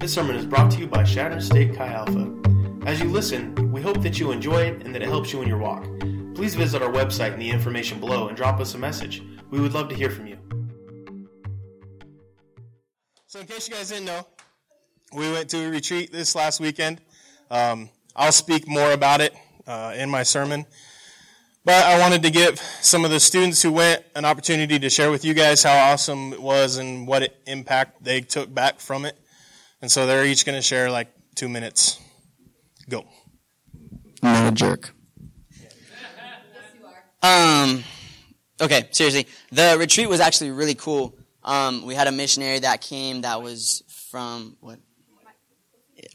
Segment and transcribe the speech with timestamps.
[0.00, 2.34] This sermon is brought to you by Chadron State Chi Alpha.
[2.86, 5.46] As you listen, we hope that you enjoy it and that it helps you in
[5.46, 5.84] your walk.
[6.34, 9.22] Please visit our website in the information below and drop us a message.
[9.50, 10.38] We would love to hear from you.
[13.26, 14.26] So, in case you guys didn't know,
[15.14, 17.02] we went to a retreat this last weekend.
[17.50, 19.34] Um, I'll speak more about it
[19.66, 20.64] uh, in my sermon.
[21.62, 25.10] But I wanted to give some of the students who went an opportunity to share
[25.10, 29.18] with you guys how awesome it was and what impact they took back from it.
[29.82, 31.98] And so they're each going to share like two minutes.
[32.88, 33.04] Go.
[34.22, 34.92] I'm not a jerk.
[37.22, 37.84] Um,
[38.60, 39.26] okay, seriously.
[39.52, 41.16] The retreat was actually really cool.
[41.42, 44.78] Um, we had a missionary that came that was from, what?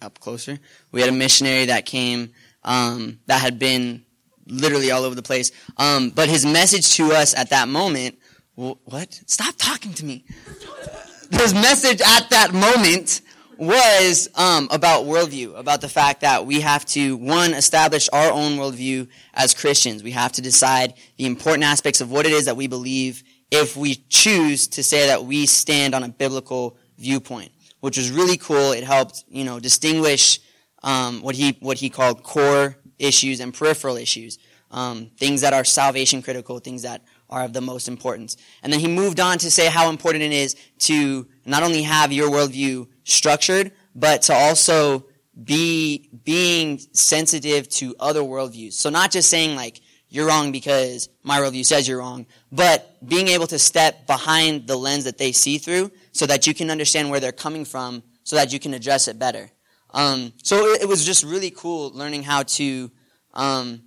[0.01, 0.57] Up closer.
[0.91, 4.05] We had a missionary that came, um, that had been
[4.47, 5.51] literally all over the place.
[5.77, 8.17] Um, but his message to us at that moment,
[8.55, 9.21] what?
[9.25, 10.25] Stop talking to me.
[11.31, 13.21] His message at that moment
[13.57, 18.57] was um, about worldview, about the fact that we have to, one, establish our own
[18.57, 20.03] worldview as Christians.
[20.03, 23.77] We have to decide the important aspects of what it is that we believe if
[23.77, 28.71] we choose to say that we stand on a biblical viewpoint, which was really cool.
[28.71, 30.39] It helped, you know, distinguish
[30.83, 34.37] um, what he what he called core issues and peripheral issues,
[34.71, 38.37] um, things that are salvation critical, things that are of the most importance.
[38.61, 42.11] And then he moved on to say how important it is to not only have
[42.11, 45.05] your worldview structured, but to also
[45.41, 48.73] be being sensitive to other worldviews.
[48.73, 53.27] So not just saying like you're wrong because my worldview says you're wrong, but being
[53.29, 57.09] able to step behind the lens that they see through so that you can understand
[57.09, 59.49] where they're coming from so that you can address it better.
[59.91, 62.91] Um, so it, it, was just really cool learning how to
[63.33, 63.83] um,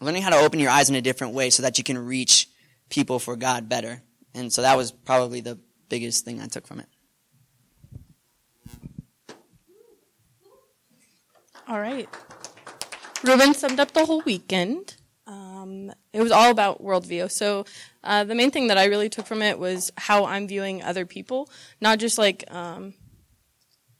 [0.00, 2.48] learning how to open your eyes in a different way so that you can reach
[2.88, 4.02] people for God better.
[4.34, 6.86] And so that was probably the biggest thing I took from it.
[11.68, 12.08] All right.
[13.22, 14.96] Ruben summed up the whole weekend.
[15.26, 17.30] Um, it was all about worldview.
[17.30, 17.64] So
[18.02, 21.06] uh, the main thing that I really took from it was how I'm viewing other
[21.06, 21.48] people,
[21.80, 22.94] not just like um,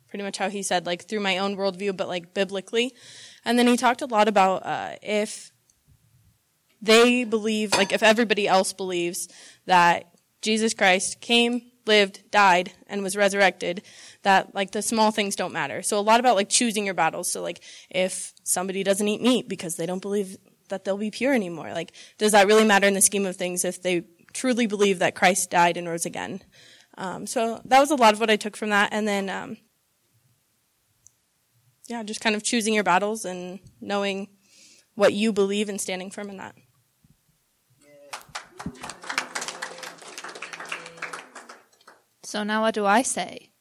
[0.08, 2.94] pretty much how he said, like through my own worldview, but like biblically.
[3.44, 5.52] And then he talked a lot about uh, if
[6.80, 9.28] they believe, like if everybody else believes
[9.66, 10.12] that
[10.42, 13.82] Jesus Christ came, lived, died, and was resurrected,
[14.22, 15.82] that like the small things don't matter.
[15.82, 17.30] So a lot about like choosing your battles.
[17.30, 17.60] So like
[17.90, 20.36] if somebody doesn't eat meat because they don't believe
[20.68, 23.64] that they'll be pure anymore, like does that really matter in the scheme of things
[23.64, 26.42] if they truly believe that Christ died and rose again?
[26.96, 28.92] Um, so that was a lot of what I took from that.
[28.92, 29.56] And then, um,
[31.88, 34.28] yeah, just kind of choosing your battles and knowing
[34.94, 36.54] what you believe and standing firm in that.
[42.22, 43.51] So now what do I say?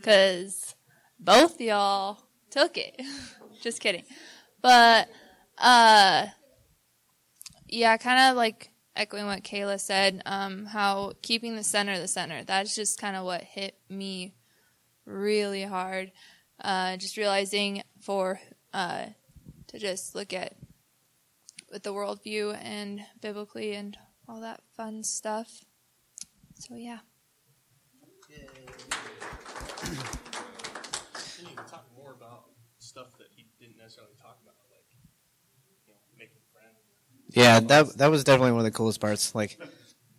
[0.00, 0.74] Because
[1.18, 3.00] both y'all took it.
[3.60, 4.04] Just kidding.
[4.62, 5.08] But,
[5.58, 6.26] uh,
[7.68, 12.42] yeah, kind of like echoing what Kayla said, um, how keeping the center the center.
[12.44, 14.34] That's just kind of what hit me
[15.06, 16.12] really hard.
[16.62, 18.40] Uh, just realizing for,
[18.74, 19.06] uh,
[19.68, 20.56] to just look at
[21.70, 23.96] with the worldview and biblically and
[24.28, 25.64] all that fun stuff.
[26.58, 26.98] So yeah.
[29.90, 32.44] Can you talk more about
[32.78, 36.78] stuff that he didn't necessarily talk about, like you know, making friends?
[37.30, 39.34] Yeah, that that was definitely one of the coolest parts.
[39.34, 39.58] Like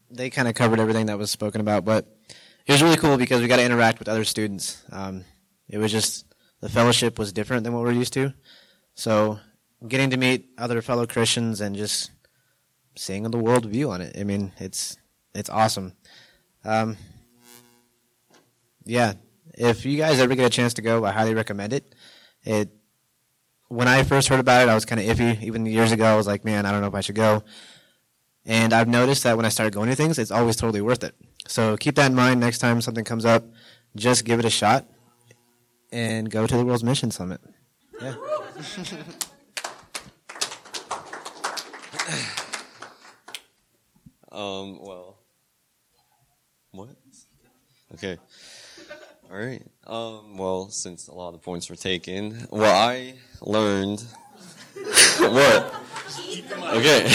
[0.10, 2.06] they kind of covered everything that was spoken about, but
[2.66, 4.84] it was really cool because we got to interact with other students.
[4.92, 5.24] Um,
[5.70, 6.26] it was just
[6.60, 8.34] the fellowship was different than what we're used to,
[8.96, 9.40] so
[9.88, 12.12] getting to meet other fellow Christians and just
[12.98, 14.18] seeing the world view on it.
[14.20, 14.98] I mean, it's
[15.34, 15.94] it's awesome.
[16.66, 16.98] Um,
[18.86, 19.14] yeah,
[19.58, 21.96] if you guys ever get a chance to go, I highly recommend it.
[22.44, 22.70] It
[23.68, 25.42] when I first heard about it, I was kind of iffy.
[25.44, 27.44] Even years ago, I was like, man, I don't know if I should go.
[28.46, 31.16] And I've noticed that when I started going to things, it's always totally worth it.
[31.48, 33.46] So keep that in mind next time something comes up.
[33.96, 34.86] Just give it a shot
[35.92, 37.40] and go to the World's Mission Summit.
[38.02, 38.16] Yeah.
[44.32, 45.20] um, well,
[46.72, 46.90] what?
[47.94, 48.18] Okay.
[49.32, 49.64] All right.
[49.88, 54.04] Um, well, since a lot of the points were taken, well, I learned.
[55.20, 55.74] what?
[56.76, 57.10] Okay.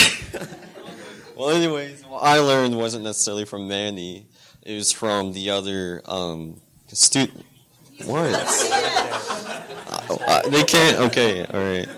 [1.37, 4.25] well, anyways, what I learned wasn't necessarily from Manny.
[4.63, 6.59] It was from the other um,
[6.89, 7.45] student.
[8.07, 8.33] What?
[10.09, 10.99] uh, they can't.
[11.01, 11.45] Okay.
[11.45, 11.89] All right.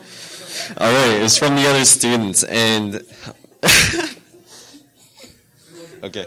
[0.78, 1.22] All right.
[1.22, 3.04] It's from the other students, and
[6.02, 6.26] okay.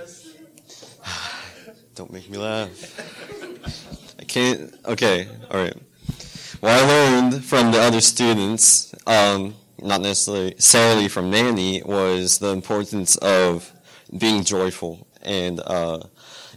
[2.02, 4.74] Don't make me laugh I can't.
[4.88, 5.76] okay, all right.
[6.60, 13.18] What I learned from the other students, um, not necessarily from Manny, was the importance
[13.18, 13.72] of
[14.18, 15.06] being joyful.
[15.22, 16.00] And, uh,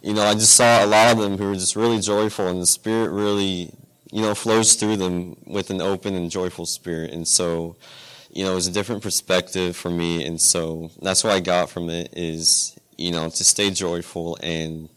[0.03, 2.63] you know, I just saw a lot of them who were just really joyful, and
[2.63, 3.71] the Spirit really,
[4.11, 7.11] you know, flows through them with an open and joyful spirit.
[7.13, 7.77] And so,
[8.31, 10.25] you know, it was a different perspective for me.
[10.25, 14.89] And so that's what I got from it is, you know, to stay joyful and,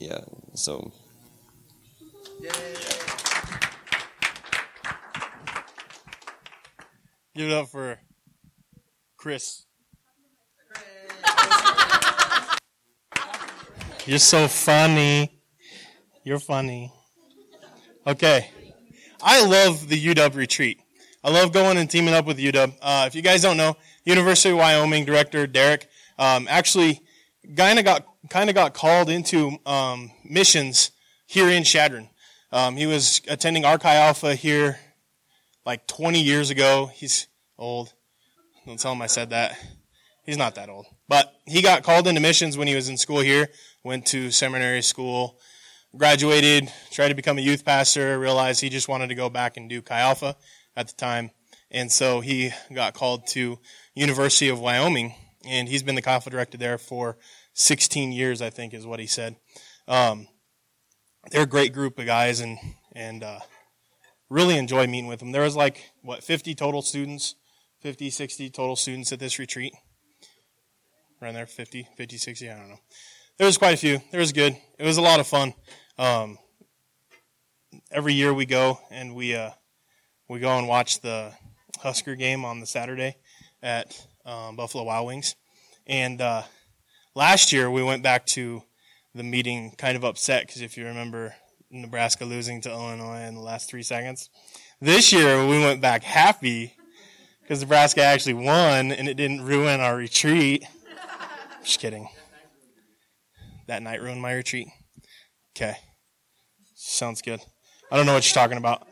[0.00, 0.20] yeah,
[0.54, 0.92] so.
[7.34, 8.00] Give it up for
[9.16, 9.66] Chris.
[14.06, 15.30] You're so funny.
[16.24, 16.92] You're funny.
[18.06, 18.50] Okay.
[19.22, 20.80] I love the UW retreat.
[21.22, 22.74] I love going and teaming up with UW.
[22.80, 25.86] Uh, if you guys don't know, University of Wyoming director Derek
[26.18, 27.02] um, actually
[27.56, 30.90] kind of got kind of got called into um, missions
[31.26, 32.08] here in Chadron.
[32.52, 34.78] Um, he was attending Arch Alpha here
[35.64, 36.90] like 20 years ago.
[36.92, 37.28] He's
[37.58, 37.92] old.
[38.66, 39.56] Don't tell him I said that.
[40.24, 40.86] He's not that old.
[41.08, 43.48] But he got called into missions when he was in school here,
[43.82, 45.38] went to seminary school,
[45.96, 49.68] graduated, tried to become a youth pastor, realized he just wanted to go back and
[49.68, 50.36] do Chi Alpha
[50.76, 51.30] at the time.
[51.70, 53.58] And so he got called to
[53.94, 55.14] University of Wyoming,
[55.46, 57.16] and he's been the Alpha director there for
[57.54, 59.36] 16 years, I think is what he said.
[59.88, 60.28] Um,
[61.30, 62.58] they're a great group of guys, and,
[62.92, 63.40] and, uh,
[64.28, 65.32] really enjoy meeting with them.
[65.32, 67.34] There was like, what, 50 total students,
[67.80, 69.74] 50, 60 total students at this retreat.
[71.20, 72.80] Around there, 50, 50, 60, I don't know.
[73.36, 74.00] There was quite a few.
[74.12, 74.56] It was good.
[74.78, 75.54] It was a lot of fun.
[75.98, 76.38] Um,
[77.90, 79.50] every year we go and we, uh,
[80.28, 81.32] we go and watch the
[81.80, 83.16] Husker game on the Saturday
[83.62, 85.34] at um, Buffalo Wild Wings.
[85.86, 86.42] And uh,
[87.14, 88.62] last year we went back to
[89.14, 91.34] the meeting kind of upset because if you remember,
[91.70, 94.28] Nebraska losing to Illinois in the last three seconds.
[94.80, 96.74] This year we went back happy
[97.42, 100.64] because Nebraska actually won and it didn't ruin our retreat.
[101.64, 102.08] Just kidding.
[103.68, 104.68] That night ruined my retreat.
[105.56, 105.76] Okay.
[106.74, 107.40] Sounds good.
[107.90, 108.88] I don't know what you're talking about,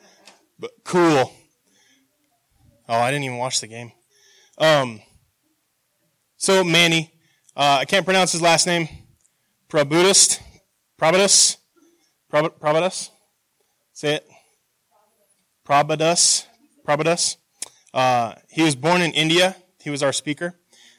[0.58, 1.32] but cool.
[2.88, 3.92] Oh, I didn't even watch the game.
[4.58, 5.00] Um,
[6.38, 7.12] so Manny,
[7.54, 8.88] uh, I can't pronounce his last name.
[9.68, 10.40] Prabudist,
[10.98, 11.58] Prabudus,
[12.32, 13.10] Prabudus.
[13.92, 14.28] Say it.
[15.66, 16.46] Prabhudas.
[16.86, 17.36] Prabhudas.
[17.92, 19.56] Uh, he was born in India.
[19.82, 20.54] He was our speaker.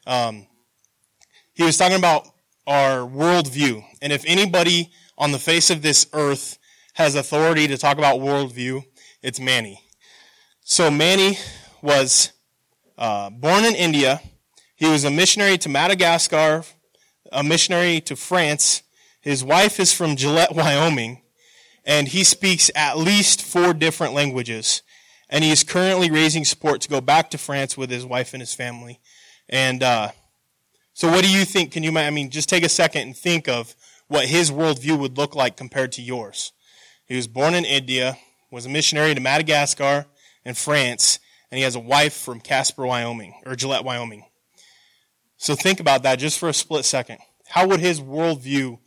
[0.06, 0.46] Um,
[1.54, 2.28] he was talking about
[2.68, 3.84] our worldview.
[4.02, 6.58] And if anybody on the face of this earth
[6.94, 8.84] has authority to talk about worldview,
[9.24, 9.82] it's Manny.
[10.62, 11.38] So Manny
[11.82, 12.34] was
[12.98, 14.22] uh, born in India.
[14.80, 16.64] He was a missionary to Madagascar,
[17.34, 18.82] a missionary to France.
[19.20, 21.22] His wife is from Gillette, Wyoming,
[21.84, 24.82] and he speaks at least four different languages.
[25.30, 28.42] And he is currently raising support to go back to France with his wife and
[28.42, 29.02] his family.
[29.50, 30.12] And uh,
[30.94, 31.74] so, what do you think?
[31.74, 31.96] Can you?
[31.98, 33.76] I mean, just take a second and think of
[34.08, 36.54] what his worldview would look like compared to yours.
[37.06, 38.18] He was born in India,
[38.50, 40.06] was a missionary to Madagascar
[40.46, 41.20] and France,
[41.52, 44.24] and he has a wife from Casper, Wyoming, or Gillette, Wyoming.
[45.40, 47.20] So think about that just for a split second.
[47.48, 48.78] How would his worldview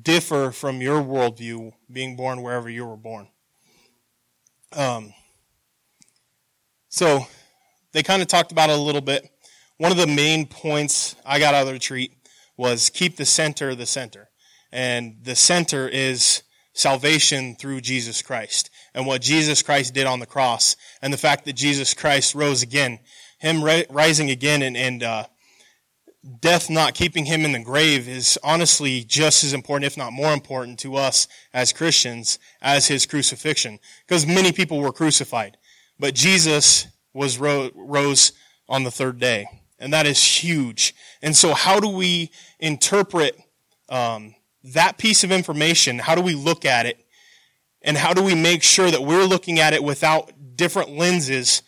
[0.00, 3.26] differ from your worldview being born wherever you were born?
[4.76, 5.12] Um,
[6.88, 7.26] so
[7.90, 9.28] they kind of talked about it a little bit.
[9.78, 12.12] One of the main points I got out of the retreat
[12.56, 14.30] was keep the center the center.
[14.70, 20.26] And the center is salvation through Jesus Christ and what Jesus Christ did on the
[20.26, 23.00] cross and the fact that Jesus Christ rose again.
[23.40, 25.24] Him rising again and, and uh,
[26.40, 30.32] death not keeping him in the grave is honestly just as important, if not more
[30.32, 33.78] important to us as Christians as his crucifixion.
[34.06, 35.56] Because many people were crucified.
[35.98, 38.32] But Jesus was ro- rose
[38.68, 39.46] on the third day.
[39.78, 40.94] And that is huge.
[41.22, 43.38] And so how do we interpret
[43.88, 44.34] um,
[44.74, 45.98] that piece of information?
[45.98, 47.04] How do we look at it?
[47.82, 51.62] And how do we make sure that we're looking at it without different lenses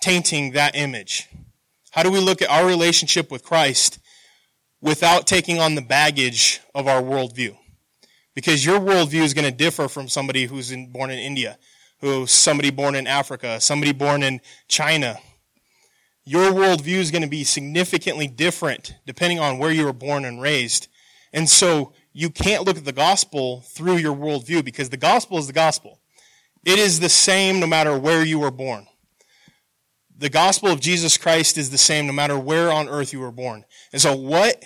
[0.00, 1.28] tainting that image?
[1.92, 3.98] How do we look at our relationship with Christ
[4.82, 7.56] without taking on the baggage of our worldview?
[8.34, 11.58] Because your worldview is going to differ from somebody who's in, born in India,
[12.00, 15.18] who's somebody born in Africa, somebody born in China.
[16.24, 20.40] Your worldview is going to be significantly different depending on where you were born and
[20.40, 20.88] raised.
[21.32, 25.46] And so you can't look at the gospel through your worldview because the gospel is
[25.46, 25.98] the gospel.
[26.64, 28.86] It is the same no matter where you were born.
[30.22, 33.32] The gospel of Jesus Christ is the same no matter where on earth you were
[33.32, 33.64] born.
[33.92, 34.62] And so what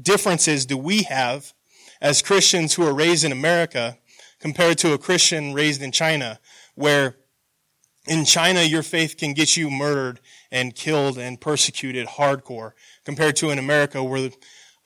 [0.00, 1.52] differences do we have
[2.00, 3.98] as Christians who are raised in America
[4.40, 6.40] compared to a Christian raised in China,
[6.76, 7.16] where
[8.08, 10.18] in China your faith can get you murdered
[10.50, 12.72] and killed and persecuted hardcore,
[13.04, 14.30] compared to in America where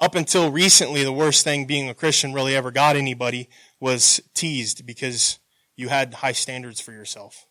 [0.01, 4.85] up until recently the worst thing being a Christian really ever got anybody was teased
[4.85, 5.39] because
[5.77, 7.48] you had high standards for yourself.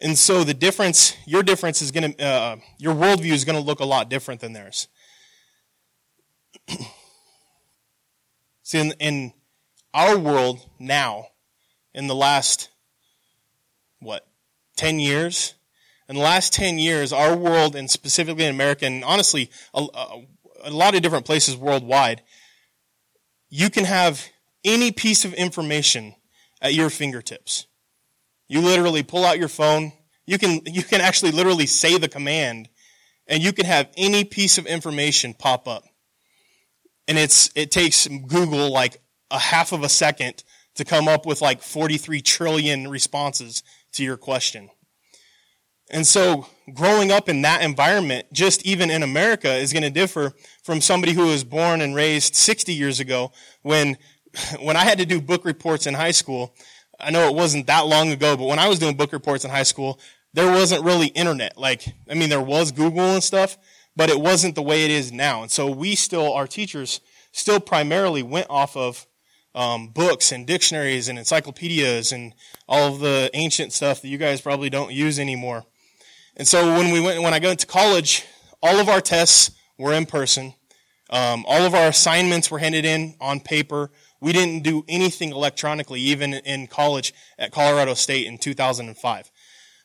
[0.00, 3.64] And so the difference, your difference is going to, uh, your worldview is going to
[3.64, 4.88] look a lot different than theirs.
[8.62, 9.32] See, in, in
[9.92, 11.26] our world now,
[11.92, 12.70] in the last,
[13.98, 14.26] what,
[14.76, 15.54] 10 years?
[16.08, 20.24] In the last 10 years, our world, and specifically in America, and honestly, a, a,
[20.64, 22.22] a lot of different places worldwide,
[23.50, 24.28] you can have
[24.64, 26.14] any piece of information
[26.62, 27.66] at your fingertips.
[28.50, 29.92] You literally pull out your phone.
[30.26, 32.68] You can, you can actually literally say the command
[33.28, 35.84] and you can have any piece of information pop up.
[37.06, 40.42] And it's, it takes Google like a half of a second
[40.74, 44.68] to come up with like 43 trillion responses to your question.
[45.88, 50.32] And so growing up in that environment, just even in America, is going to differ
[50.64, 53.30] from somebody who was born and raised 60 years ago
[53.62, 53.96] when,
[54.60, 56.56] when I had to do book reports in high school
[57.00, 59.50] I know it wasn't that long ago, but when I was doing book reports in
[59.50, 59.98] high school,
[60.32, 61.58] there wasn't really internet.
[61.58, 63.58] Like, I mean, there was Google and stuff,
[63.96, 65.42] but it wasn't the way it is now.
[65.42, 67.00] And so we still, our teachers
[67.32, 69.06] still primarily went off of
[69.54, 72.34] um, books and dictionaries and encyclopedias and
[72.68, 75.64] all of the ancient stuff that you guys probably don't use anymore.
[76.36, 78.24] And so when we went, when I got to college,
[78.62, 80.54] all of our tests were in person.
[81.10, 83.90] Um, all of our assignments were handed in on paper.
[84.20, 89.30] We didn't do anything electronically, even in college at Colorado State in 2005.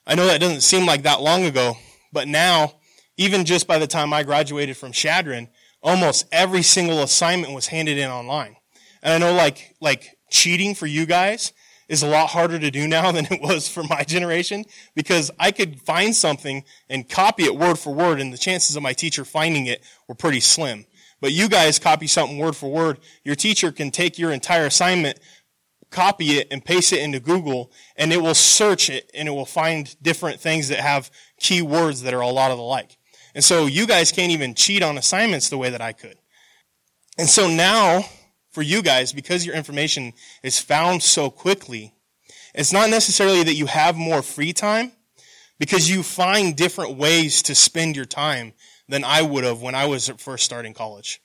[0.07, 1.77] I know that doesn't seem like that long ago,
[2.11, 2.73] but now,
[3.17, 5.49] even just by the time I graduated from Chadron,
[5.81, 8.57] almost every single assignment was handed in online.
[9.01, 11.53] And I know like, like cheating for you guys
[11.87, 14.65] is a lot harder to do now than it was for my generation
[14.95, 18.83] because I could find something and copy it word for word and the chances of
[18.83, 20.85] my teacher finding it were pretty slim.
[21.21, 22.99] But you guys copy something word for word.
[23.23, 25.19] Your teacher can take your entire assignment,
[25.89, 29.45] copy it, and paste it into Google, and it will search it, and it will
[29.45, 32.97] find different things that have key words that are a lot of the like.
[33.33, 36.17] And so you guys can't even cheat on assignments the way that I could.
[37.17, 38.05] And so now,
[38.51, 41.93] for you guys, because your information is found so quickly,
[42.53, 44.91] it's not necessarily that you have more free time,
[45.59, 48.53] because you find different ways to spend your time
[48.87, 51.21] than I would have when I was first starting college.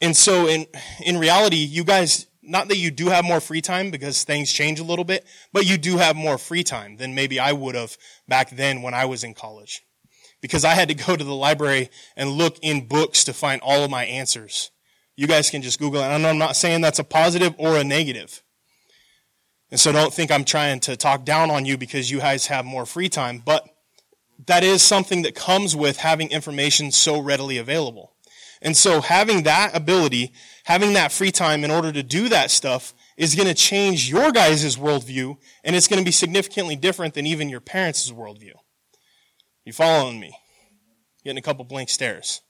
[0.00, 0.66] And so in,
[1.04, 4.80] in reality, you guys, not that you do have more free time because things change
[4.80, 7.96] a little bit, but you do have more free time than maybe I would have
[8.26, 9.82] back then when I was in college.
[10.40, 13.84] Because I had to go to the library and look in books to find all
[13.84, 14.72] of my answers.
[15.16, 16.06] You guys can just Google it.
[16.06, 18.42] And I'm not saying that's a positive or a negative.
[19.70, 22.64] And so don't think I'm trying to talk down on you because you guys have
[22.64, 23.66] more free time, but
[24.46, 28.14] that is something that comes with having information so readily available.
[28.60, 30.32] And so having that ability,
[30.64, 34.30] having that free time in order to do that stuff is going to change your
[34.30, 38.52] guys' worldview and it's going to be significantly different than even your parents' worldview.
[39.64, 40.36] You following me?
[41.24, 42.40] Getting a couple blank stares.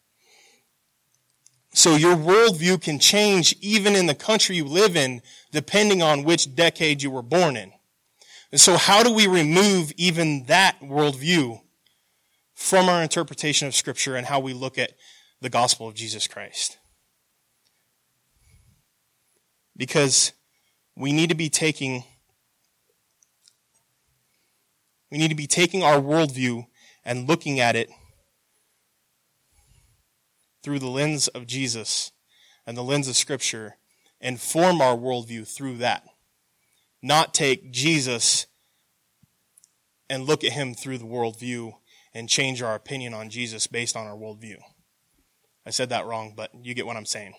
[1.75, 6.55] So your worldview can change even in the country you live in, depending on which
[6.55, 7.73] decade you were born in.
[8.51, 11.63] And so how do we remove even that worldview
[12.63, 14.93] from our interpretation of Scripture and how we look at
[15.41, 16.79] the gospel of Jesus Christ.
[19.77, 20.33] Because
[20.97, 22.05] we need to be taking
[25.11, 26.67] we need to be taking our worldview
[27.05, 27.91] and looking at it
[30.63, 32.13] through the lens of Jesus
[32.65, 33.77] and the lens of Scripture
[34.21, 36.05] and form our worldview through that.
[37.03, 38.47] Not take Jesus
[40.09, 41.75] and look at him through the worldview
[42.15, 44.57] and change our opinion on Jesus based on our worldview.
[45.65, 47.35] I said that wrong, but you get what I'm saying.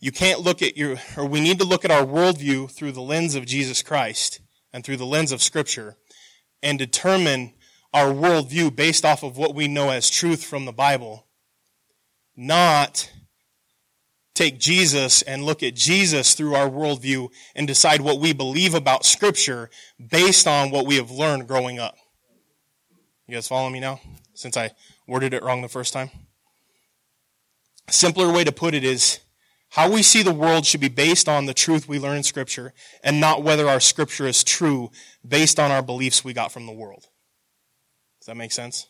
[0.00, 3.00] You can't look at your, or we need to look at our worldview through the
[3.00, 4.40] lens of Jesus Christ
[4.72, 5.96] and through the lens of Scripture
[6.62, 7.54] and determine
[7.92, 11.26] our worldview based off of what we know as truth from the Bible,
[12.36, 13.10] not
[14.34, 19.04] take Jesus and look at Jesus through our worldview and decide what we believe about
[19.04, 21.96] Scripture based on what we have learned growing up.
[23.28, 24.00] You guys follow me now?
[24.32, 24.70] Since I
[25.06, 26.10] worded it wrong the first time?
[27.86, 29.20] A simpler way to put it is
[29.68, 32.72] how we see the world should be based on the truth we learn in Scripture
[33.04, 34.90] and not whether our Scripture is true
[35.26, 37.06] based on our beliefs we got from the world.
[38.20, 38.88] Does that make sense?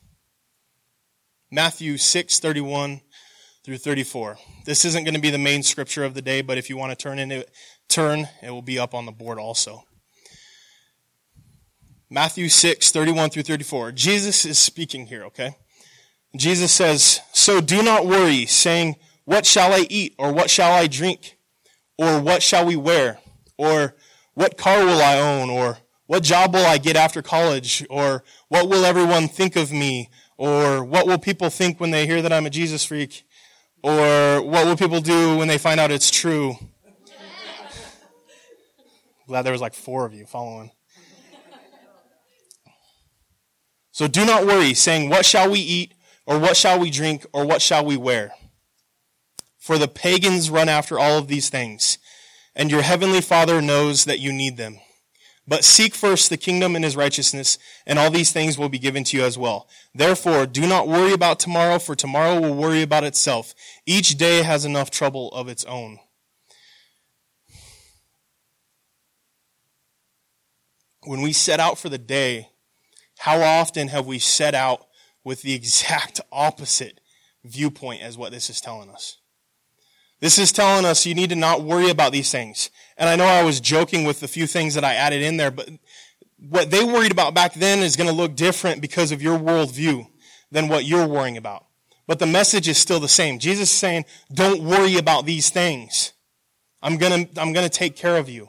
[1.50, 3.00] Matthew 6:31
[3.64, 4.38] through 34.
[4.66, 6.96] This isn't going to be the main scripture of the day, but if you want
[6.96, 7.50] to turn in it,
[7.88, 9.84] turn, it will be up on the board also.
[12.10, 13.92] Matthew 6, 31 through 34.
[13.92, 15.56] Jesus is speaking here, okay?
[16.34, 18.96] Jesus says, So do not worry, saying,
[19.26, 20.14] What shall I eat?
[20.18, 21.36] Or what shall I drink?
[21.98, 23.18] Or what shall we wear?
[23.58, 23.94] Or
[24.32, 25.50] what car will I own?
[25.50, 27.84] Or what job will I get after college?
[27.90, 30.08] Or what will everyone think of me?
[30.38, 33.24] Or what will people think when they hear that I'm a Jesus freak?
[33.82, 36.54] Or what will people do when they find out it's true?
[39.26, 40.70] Glad there was like four of you following.
[43.98, 45.92] So do not worry, saying, What shall we eat?
[46.24, 47.26] Or what shall we drink?
[47.32, 48.30] Or what shall we wear?
[49.58, 51.98] For the pagans run after all of these things,
[52.54, 54.78] and your heavenly Father knows that you need them.
[55.48, 59.02] But seek first the kingdom and his righteousness, and all these things will be given
[59.02, 59.66] to you as well.
[59.92, 63.52] Therefore, do not worry about tomorrow, for tomorrow will worry about itself.
[63.84, 65.98] Each day has enough trouble of its own.
[71.02, 72.50] When we set out for the day,
[73.18, 74.86] how often have we set out
[75.24, 77.00] with the exact opposite
[77.44, 79.18] viewpoint as what this is telling us?
[80.20, 82.70] This is telling us you need to not worry about these things.
[82.96, 85.52] And I know I was joking with the few things that I added in there,
[85.52, 85.68] but
[86.38, 90.06] what they worried about back then is going to look different because of your worldview
[90.50, 91.66] than what you're worrying about.
[92.06, 93.38] But the message is still the same.
[93.38, 96.14] Jesus is saying, don't worry about these things.
[96.82, 98.48] I'm gonna, I'm gonna take care of you.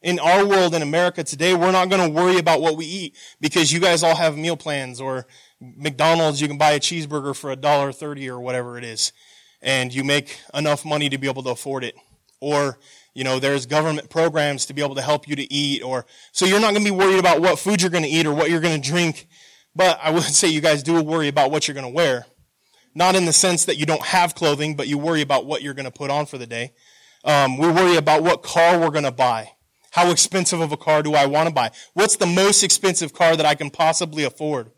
[0.00, 3.72] In our world in America today, we're not gonna worry about what we eat because
[3.72, 5.26] you guys all have meal plans or
[5.60, 9.12] McDonald's, you can buy a cheeseburger for a dollar thirty or whatever it is.
[9.60, 11.96] And you make enough money to be able to afford it.
[12.40, 12.78] Or
[13.18, 16.46] you know, there's government programs to be able to help you to eat or, so
[16.46, 18.48] you're not going to be worried about what food you're going to eat or what
[18.48, 19.26] you're going to drink.
[19.74, 22.26] But I would say you guys do worry about what you're going to wear.
[22.94, 25.74] Not in the sense that you don't have clothing, but you worry about what you're
[25.74, 26.74] going to put on for the day.
[27.24, 29.50] Um, we worry about what car we're going to buy.
[29.98, 31.72] How expensive of a car do I want to buy?
[31.92, 34.70] What's the most expensive car that I can possibly afford?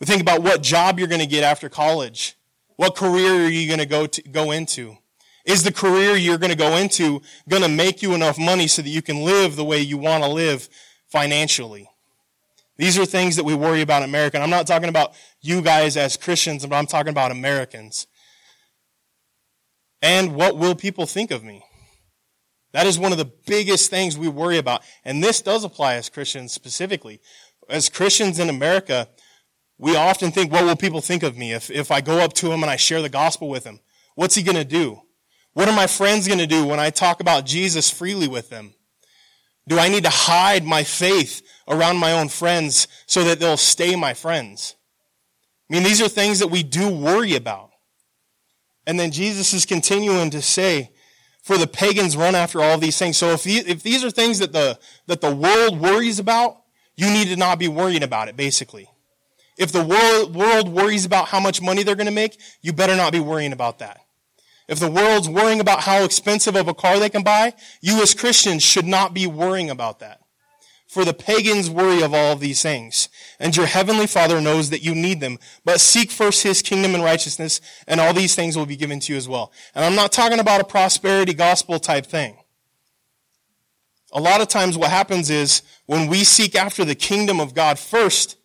[0.00, 2.38] We think about what job you're going to get after college.
[2.76, 4.96] What career are you going to go to, go into?
[5.44, 8.80] Is the career you're going to go into going to make you enough money so
[8.80, 10.70] that you can live the way you want to live
[11.08, 11.90] financially?
[12.78, 14.38] These are things that we worry about in America.
[14.38, 15.12] And I'm not talking about
[15.42, 18.06] you guys as Christians, but I'm talking about Americans.
[20.00, 21.62] And what will people think of me?
[22.72, 24.82] That is one of the biggest things we worry about.
[25.04, 27.20] And this does apply as Christians specifically.
[27.68, 29.08] As Christians in America,
[29.78, 32.52] we often think, what will people think of me if, if I go up to
[32.52, 33.80] him and I share the gospel with him?
[34.14, 35.00] What's he going to do?
[35.52, 38.74] What are my friends going to do when I talk about Jesus freely with them?
[39.66, 43.96] Do I need to hide my faith around my own friends so that they'll stay
[43.96, 44.76] my friends?
[45.68, 47.70] I mean, these are things that we do worry about.
[48.86, 50.90] And then Jesus is continuing to say,
[51.42, 53.16] for the pagans run after all these things.
[53.16, 56.62] So if, these, if these are things that the, that the world worries about,
[56.96, 58.88] you need to not be worrying about it, basically.
[59.56, 62.96] If the world, world worries about how much money they're going to make, you better
[62.96, 64.00] not be worrying about that.
[64.68, 68.14] If the world's worrying about how expensive of a car they can buy, you as
[68.14, 70.20] Christians should not be worrying about that.
[70.90, 73.10] For the pagans worry of all of these things.
[73.38, 75.38] And your heavenly Father knows that you need them.
[75.64, 79.12] But seek first His kingdom and righteousness, and all these things will be given to
[79.12, 79.52] you as well.
[79.72, 82.38] And I'm not talking about a prosperity gospel type thing.
[84.10, 87.78] A lot of times what happens is when we seek after the kingdom of God
[87.78, 88.36] first,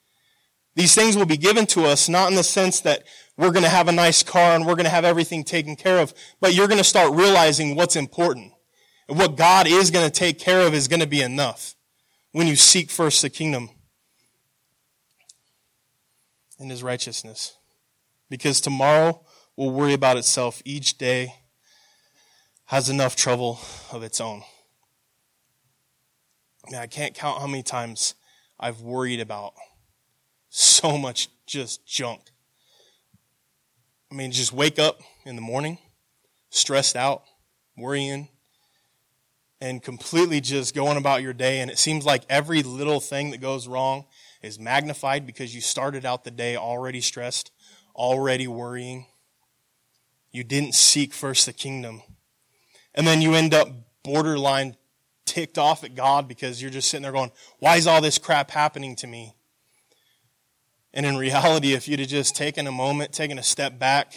[0.76, 3.06] these things will be given to us, not in the sense that
[3.38, 5.98] we're going to have a nice car and we're going to have everything taken care
[5.98, 6.14] of.
[6.40, 8.54] But you're going to start realizing what's important.
[9.10, 11.75] And what God is going to take care of is going to be enough
[12.36, 13.70] when you seek first the kingdom
[16.60, 17.56] and his righteousness.
[18.30, 19.24] Because tomorrow
[19.56, 20.62] will worry about itself.
[20.66, 21.34] Each day
[22.66, 24.44] has enough trouble of its own.
[26.70, 28.16] Man, I can't count how many times
[28.60, 29.54] I've worried about
[30.50, 32.32] so much just junk
[34.12, 35.78] I mean, just wake up in the morning,
[36.50, 37.24] stressed out,
[37.76, 38.30] worrying,
[39.62, 41.60] and completely just going about your day.
[41.60, 44.06] And it seems like every little thing that goes wrong
[44.42, 47.52] is magnified because you started out the day already stressed,
[47.96, 49.08] already worrying.
[50.32, 52.02] You didn't seek first the kingdom.
[52.94, 53.70] And then you end up
[54.04, 54.76] borderline
[55.26, 58.52] ticked off at God because you're just sitting there going, why is all this crap
[58.52, 59.36] happening to me?
[60.94, 64.14] And in reality, if you'd have just taken a moment, taken a step back,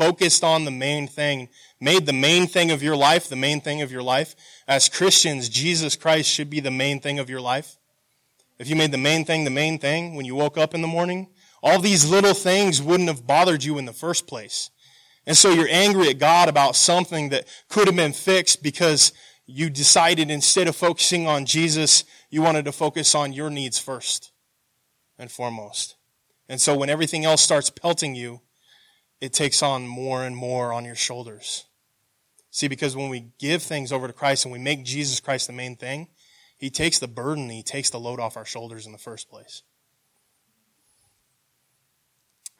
[0.00, 3.82] focused on the main thing, made the main thing of your life the main thing
[3.82, 4.34] of your life,
[4.66, 7.76] as Christians, Jesus Christ should be the main thing of your life.
[8.58, 10.88] If you made the main thing the main thing when you woke up in the
[10.88, 11.28] morning,
[11.62, 14.70] all these little things wouldn't have bothered you in the first place.
[15.26, 19.12] And so you're angry at God about something that could have been fixed because
[19.44, 24.32] you decided instead of focusing on Jesus, you wanted to focus on your needs first
[25.18, 25.96] and foremost.
[26.48, 28.40] And so when everything else starts pelting you,
[29.20, 31.66] it takes on more and more on your shoulders.
[32.50, 35.52] See, because when we give things over to Christ and we make Jesus Christ the
[35.52, 36.08] main thing,
[36.56, 39.62] He takes the burden, He takes the load off our shoulders in the first place.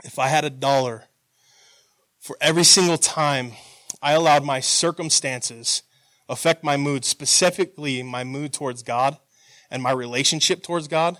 [0.05, 1.05] If I had a dollar
[2.21, 3.53] for every single time
[4.03, 5.83] I allowed my circumstances
[6.29, 9.19] affect my mood, specifically my mood towards God
[9.71, 11.19] and my relationship towards God,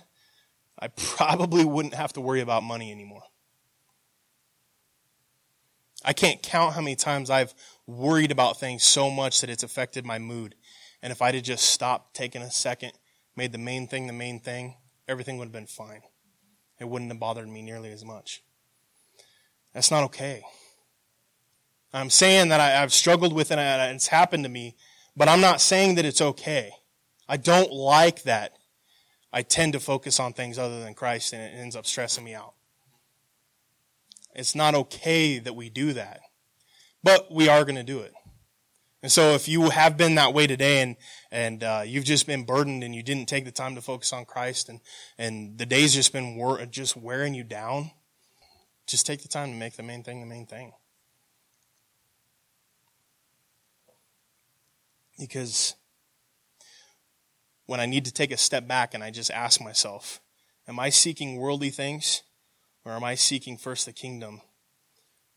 [0.79, 3.23] I probably wouldn't have to worry about money anymore.
[6.03, 7.53] I can't count how many times I've
[7.85, 10.55] worried about things so much that it's affected my mood.
[11.01, 12.93] And if I'd have just stopped, taken a second,
[13.35, 14.75] made the main thing the main thing,
[15.07, 16.01] everything would have been fine.
[16.79, 18.43] It wouldn't have bothered me nearly as much.
[19.73, 20.43] That's not okay.
[21.93, 24.75] I'm saying that I, have struggled with it and it's happened to me,
[25.15, 26.71] but I'm not saying that it's okay.
[27.27, 28.57] I don't like that.
[29.33, 32.33] I tend to focus on things other than Christ and it ends up stressing me
[32.33, 32.53] out.
[34.33, 36.21] It's not okay that we do that,
[37.03, 38.13] but we are going to do it.
[39.03, 40.95] And so if you have been that way today and,
[41.31, 44.25] and, uh, you've just been burdened and you didn't take the time to focus on
[44.25, 44.79] Christ and,
[45.17, 47.91] and the day's just been wor- just wearing you down,
[48.85, 50.73] just take the time to make the main thing the main thing.
[55.17, 55.75] Because
[57.65, 60.19] when I need to take a step back and I just ask myself,
[60.67, 62.21] am I seeking worldly things
[62.85, 64.41] or am I seeking first the kingdom?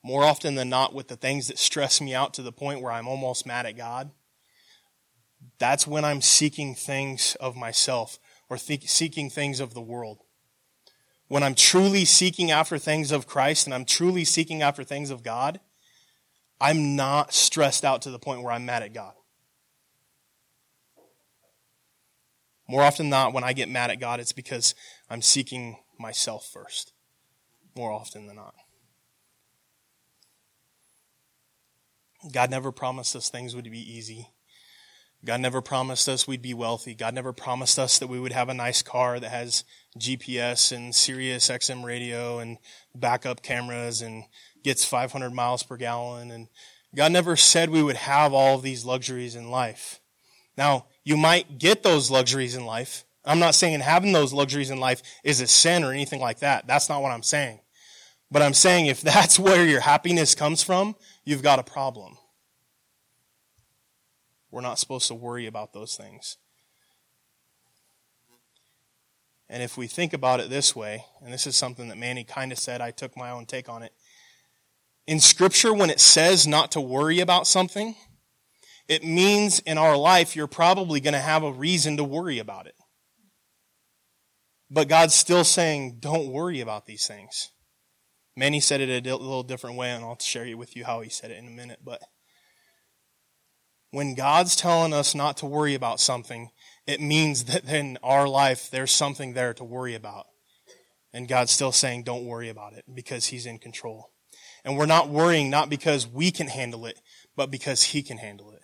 [0.02, 2.92] More often than not, with the things that stress me out to the point where
[2.92, 4.10] I'm almost mad at God,
[5.58, 10.18] that's when I'm seeking things of myself or th- seeking things of the world.
[11.28, 15.22] When I'm truly seeking after things of Christ and I'm truly seeking after things of
[15.22, 15.60] God,
[16.60, 19.14] I'm not stressed out to the point where I'm mad at God.
[22.68, 24.74] More often than not, when I get mad at God, it's because
[25.10, 26.93] I'm seeking myself first.
[27.76, 28.54] More often than not.
[32.32, 34.30] God never promised us things would be easy.
[35.24, 36.94] God never promised us we'd be wealthy.
[36.94, 39.64] God never promised us that we would have a nice car that has
[39.98, 42.58] GPS and Sirius XM radio and
[42.94, 44.24] backup cameras and
[44.62, 46.30] gets 500 miles per gallon.
[46.30, 46.48] And
[46.94, 50.00] God never said we would have all of these luxuries in life.
[50.58, 53.04] Now, you might get those luxuries in life.
[53.24, 56.66] I'm not saying having those luxuries in life is a sin or anything like that.
[56.66, 57.60] That's not what I'm saying.
[58.30, 62.16] But I'm saying if that's where your happiness comes from, you've got a problem.
[64.50, 66.36] We're not supposed to worry about those things.
[69.48, 72.50] And if we think about it this way, and this is something that Manny kind
[72.50, 73.92] of said, I took my own take on it.
[75.06, 77.94] In Scripture, when it says not to worry about something,
[78.88, 82.66] it means in our life you're probably going to have a reason to worry about
[82.66, 82.74] it.
[84.70, 87.50] But God's still saying, don't worry about these things.
[88.36, 91.30] Manny said it a little different way, and I'll share with you how he said
[91.30, 91.80] it in a minute.
[91.84, 92.02] But
[93.90, 96.50] when God's telling us not to worry about something,
[96.86, 100.26] it means that in our life there's something there to worry about.
[101.12, 104.10] And God's still saying, don't worry about it because He's in control.
[104.64, 107.00] And we're not worrying not because we can handle it,
[107.36, 108.62] but because He can handle it.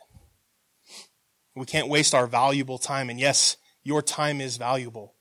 [1.54, 3.08] We can't waste our valuable time.
[3.08, 5.14] And yes, your time is valuable.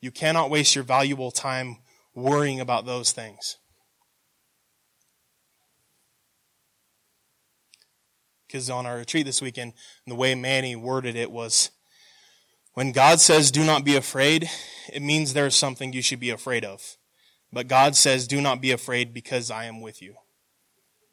[0.00, 1.78] You cannot waste your valuable time
[2.14, 3.56] worrying about those things.
[8.54, 9.72] Because on our retreat this weekend,
[10.06, 11.72] the way Manny worded it was
[12.74, 14.48] when God says, do not be afraid,
[14.92, 16.96] it means there's something you should be afraid of.
[17.52, 20.14] But God says, do not be afraid because I am with you.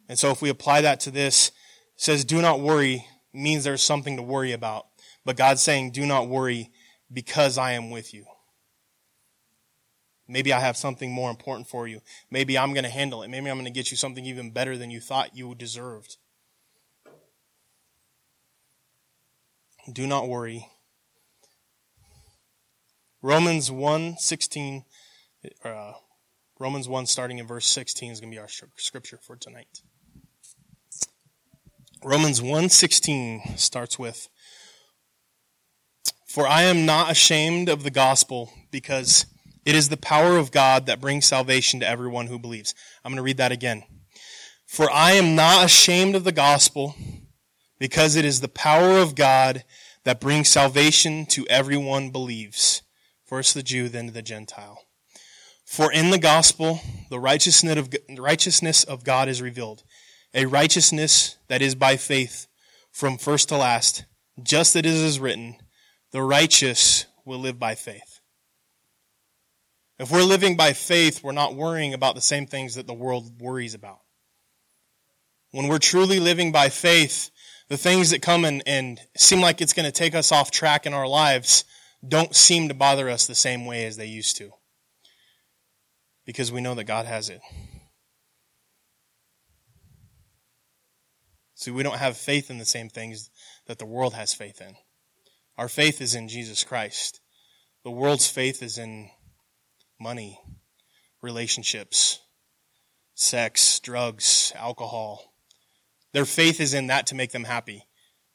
[0.08, 1.52] And so if we apply that to this,
[1.96, 4.86] says, do not worry means there's something to worry about.
[5.26, 6.70] But God's saying, do not worry
[7.12, 8.26] because I am with you.
[10.28, 12.02] Maybe I have something more important for you.
[12.30, 13.30] Maybe I'm going to handle it.
[13.30, 16.18] Maybe I'm going to get you something even better than you thought you deserved.
[19.92, 20.68] Do not worry.
[23.22, 24.84] Romans 1 16,
[25.64, 25.94] uh,
[26.60, 29.82] Romans 1 starting in verse 16 is going to be our scripture for tonight.
[32.04, 34.28] Romans 1:16 starts with
[36.28, 39.28] For I am not ashamed of the gospel because
[39.66, 42.74] it is the power of God that brings salvation to everyone who believes.
[43.06, 43.84] I'm going to read that again.
[44.66, 46.96] For I am not ashamed of the gospel
[47.82, 49.64] because it is the power of God
[50.04, 52.84] that brings salvation to everyone believes.
[53.26, 54.84] First the Jew, then the Gentile.
[55.66, 59.84] For in the gospel, the righteousness of, righteousness of God is revealed
[60.36, 62.46] a righteousness that is by faith
[62.92, 64.06] from first to last,
[64.44, 65.56] just as it is written,
[66.12, 68.20] the righteous will live by faith.
[69.98, 73.42] If we're living by faith, we're not worrying about the same things that the world
[73.42, 74.02] worries about.
[75.50, 77.32] When we're truly living by faith,
[77.72, 80.86] the things that come and, and seem like it's going to take us off track
[80.86, 81.64] in our lives
[82.06, 84.52] don't seem to bother us the same way as they used to.
[86.26, 87.40] Because we know that God has it.
[91.56, 93.30] See, we don't have faith in the same things
[93.68, 94.76] that the world has faith in.
[95.58, 97.22] Our faith is in Jesus Christ.
[97.86, 99.12] The world's faith is in
[99.98, 100.42] money,
[101.22, 102.20] relationships,
[103.16, 105.31] sex, drugs, alcohol.
[106.14, 107.88] Their faith is in that to make them happy.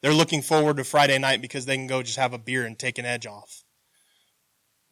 [0.03, 2.79] They're looking forward to Friday night because they can go just have a beer and
[2.79, 3.65] take an edge off.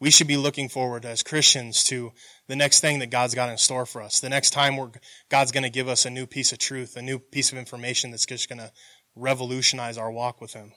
[0.00, 2.12] We should be looking forward as Christians to
[2.46, 4.20] the next thing that God's got in store for us.
[4.20, 4.90] The next time we're,
[5.30, 8.10] God's going to give us a new piece of truth, a new piece of information
[8.10, 8.72] that's just going to
[9.14, 10.72] revolutionize our walk with Him.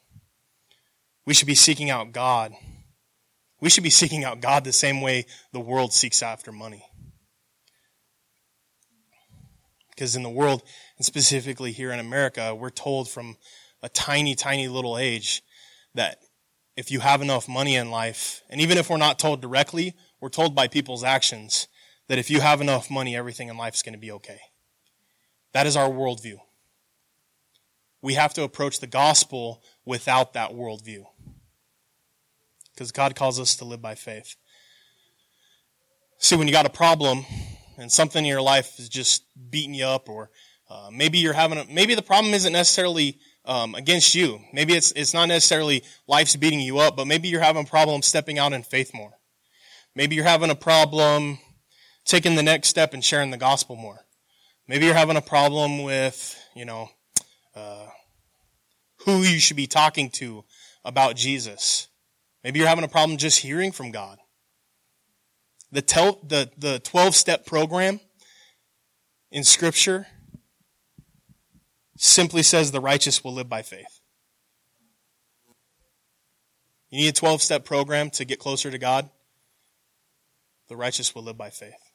[1.25, 2.53] We should be seeking out God.
[3.59, 6.86] We should be seeking out God the same way the world seeks after money.
[9.97, 10.61] Because in the world,
[10.97, 13.35] and specifically here in America, we're told from
[13.81, 15.41] a tiny, tiny little age
[15.95, 16.19] that
[16.75, 20.29] if you have enough money in life, and even if we're not told directly, we're
[20.29, 21.67] told by people's actions
[22.09, 24.37] that if you have enough money, everything in life is going to be okay.
[25.53, 26.37] That is our worldview.
[28.03, 31.05] We have to approach the gospel without that worldview.
[32.75, 34.35] Because God calls us to live by faith.
[36.19, 37.25] See, when you got a problem
[37.77, 40.29] and something in your life is just beating you up, or
[40.69, 44.41] uh, maybe you're having a, maybe the problem isn't necessarily um, against you.
[44.51, 48.01] Maybe it's it's not necessarily life's beating you up, but maybe you're having a problem
[48.01, 49.13] stepping out in faith more.
[49.95, 51.39] Maybe you're having a problem
[52.05, 54.05] taking the next step and sharing the gospel more.
[54.67, 56.89] Maybe you're having a problem with you know
[57.55, 57.87] uh,
[59.05, 60.43] who you should be talking to
[60.83, 61.87] about Jesus.
[62.43, 64.17] Maybe you're having a problem just hearing from God.
[65.71, 67.99] The, tel- the, the 12 step program
[69.31, 70.07] in Scripture
[71.97, 74.01] simply says the righteous will live by faith.
[76.89, 79.09] You need a 12 step program to get closer to God?
[80.69, 81.91] The righteous will live by faith.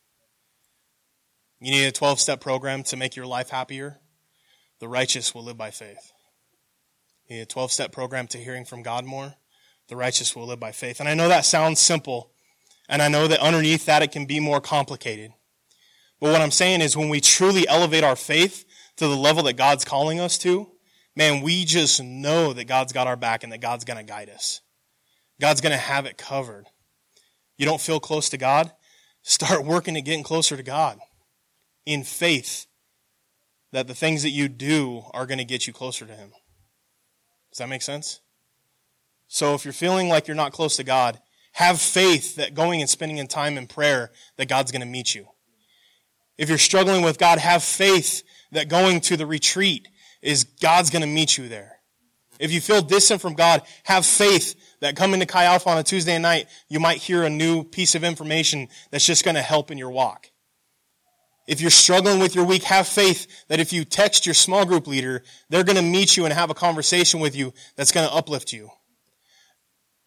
[1.60, 4.00] You need a 12 step program to make your life happier?
[4.80, 6.12] The righteous will live by faith.
[7.28, 9.34] You need a 12 step program to hearing from God more?
[9.88, 11.00] The righteous will live by faith.
[11.00, 12.31] And I know that sounds simple,
[12.88, 15.32] and I know that underneath that it can be more complicated.
[16.20, 18.64] But what I'm saying is when we truly elevate our faith
[18.96, 20.70] to the level that God's calling us to,
[21.16, 24.30] man, we just know that God's got our back and that God's going to guide
[24.30, 24.60] us.
[25.40, 26.66] God's going to have it covered.
[27.56, 28.72] You don't feel close to God?
[29.22, 30.98] Start working at getting closer to God
[31.86, 32.66] in faith
[33.72, 36.32] that the things that you do are going to get you closer to Him.
[37.50, 38.20] Does that make sense?
[39.28, 41.18] So if you're feeling like you're not close to God,
[41.52, 45.14] have faith that going and spending in time in prayer, that God's going to meet
[45.14, 45.28] you.
[46.38, 49.88] If you're struggling with God, have faith that going to the retreat
[50.22, 51.78] is God's going to meet you there.
[52.40, 55.82] If you feel distant from God, have faith that coming to Chi Alpha on a
[55.82, 59.70] Tuesday night, you might hear a new piece of information that's just going to help
[59.70, 60.30] in your walk.
[61.46, 64.86] If you're struggling with your week, have faith that if you text your small group
[64.86, 68.14] leader, they're going to meet you and have a conversation with you that's going to
[68.14, 68.70] uplift you.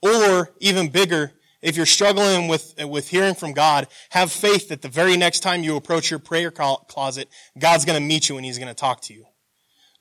[0.06, 1.32] Or even bigger,
[1.63, 5.63] if you're struggling with, with hearing from God, have faith that the very next time
[5.63, 9.02] you approach your prayer closet, God's going to meet you and He's going to talk
[9.02, 9.26] to you.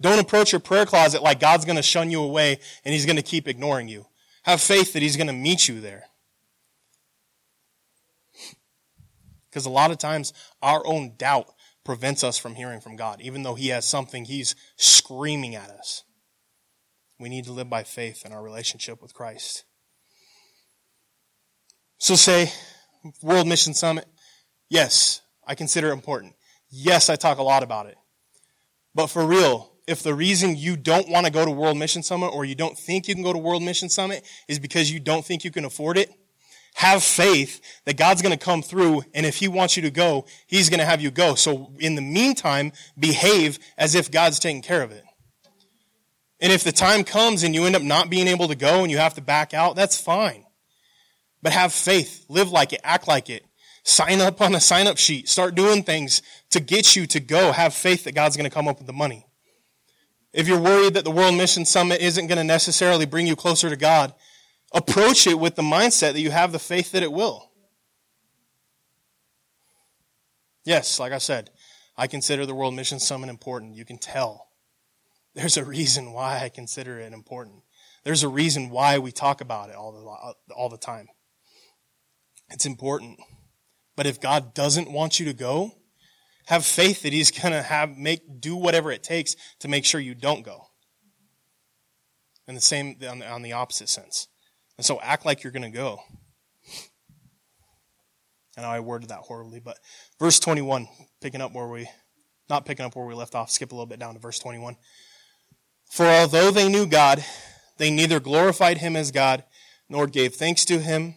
[0.03, 3.17] Don't approach your prayer closet like God's going to shun you away and He's going
[3.17, 4.05] to keep ignoring you.
[4.43, 6.05] Have faith that He's going to meet you there.
[9.49, 11.49] Because a lot of times our own doubt
[11.83, 16.03] prevents us from hearing from God, even though He has something He's screaming at us.
[17.19, 19.65] We need to live by faith in our relationship with Christ.
[22.05, 22.53] So say,
[23.23, 24.07] World Mission Summit,
[24.69, 26.35] yes, I consider it important.
[26.69, 27.97] Yes, I talk a lot about it.
[28.95, 32.27] But for real, if the reason you don't want to go to World Mission Summit
[32.27, 35.25] or you don't think you can go to World Mission Summit is because you don't
[35.25, 36.11] think you can afford it,
[36.75, 40.27] have faith that God's going to come through and if he wants you to go,
[40.47, 41.35] he's going to have you go.
[41.35, 45.05] So in the meantime, behave as if God's taking care of it.
[46.39, 48.91] And if the time comes and you end up not being able to go and
[48.91, 50.44] you have to back out, that's fine.
[51.45, 52.25] But have faith.
[52.31, 52.81] Live like it.
[52.83, 53.45] Act like it.
[53.85, 55.29] Sign up on a sign up sheet.
[55.29, 57.53] Start doing things to get you to go.
[57.53, 59.27] Have faith that God's going to come up with the money.
[60.33, 63.69] If you're worried that the World Mission Summit isn't going to necessarily bring you closer
[63.69, 64.15] to God,
[64.73, 67.51] approach it with the mindset that you have the faith that it will.
[70.65, 71.51] Yes, like I said,
[71.95, 73.77] I consider the World Mission Summit important.
[73.77, 74.49] You can tell.
[75.35, 77.63] There's a reason why I consider it important.
[78.03, 81.09] There's a reason why we talk about it all the, all the time.
[82.51, 83.19] It's important.
[83.97, 85.73] But if God doesn't want you to go,
[86.47, 90.01] have faith that He's going to have, make, do whatever it takes to make sure
[90.01, 90.67] you don't go.
[92.47, 94.29] And the same on the, on the opposite sense.
[94.77, 96.01] And so act like you're going to go.
[98.57, 99.79] I know I worded that horribly, but
[100.19, 100.87] verse 21,
[101.21, 101.89] picking up where we,
[102.49, 104.77] not picking up where we left off, skip a little bit down to verse 21.
[105.91, 107.25] For although they knew God,
[107.79, 109.45] they neither glorified him as God
[109.89, 111.17] nor gave thanks to him,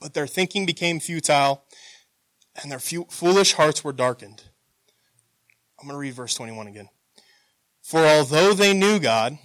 [0.00, 1.64] but their thinking became futile
[2.62, 4.42] and their foolish hearts were darkened.
[5.78, 6.88] I'm going to read verse 21 again.
[7.82, 9.38] For although they knew God,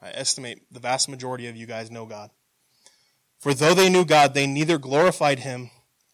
[0.00, 2.30] I estimate the vast majority of you guys know God.
[3.40, 5.70] For though they knew God, they neither glorified him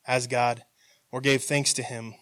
[0.06, 0.64] as God
[1.12, 2.14] or gave thanks to him,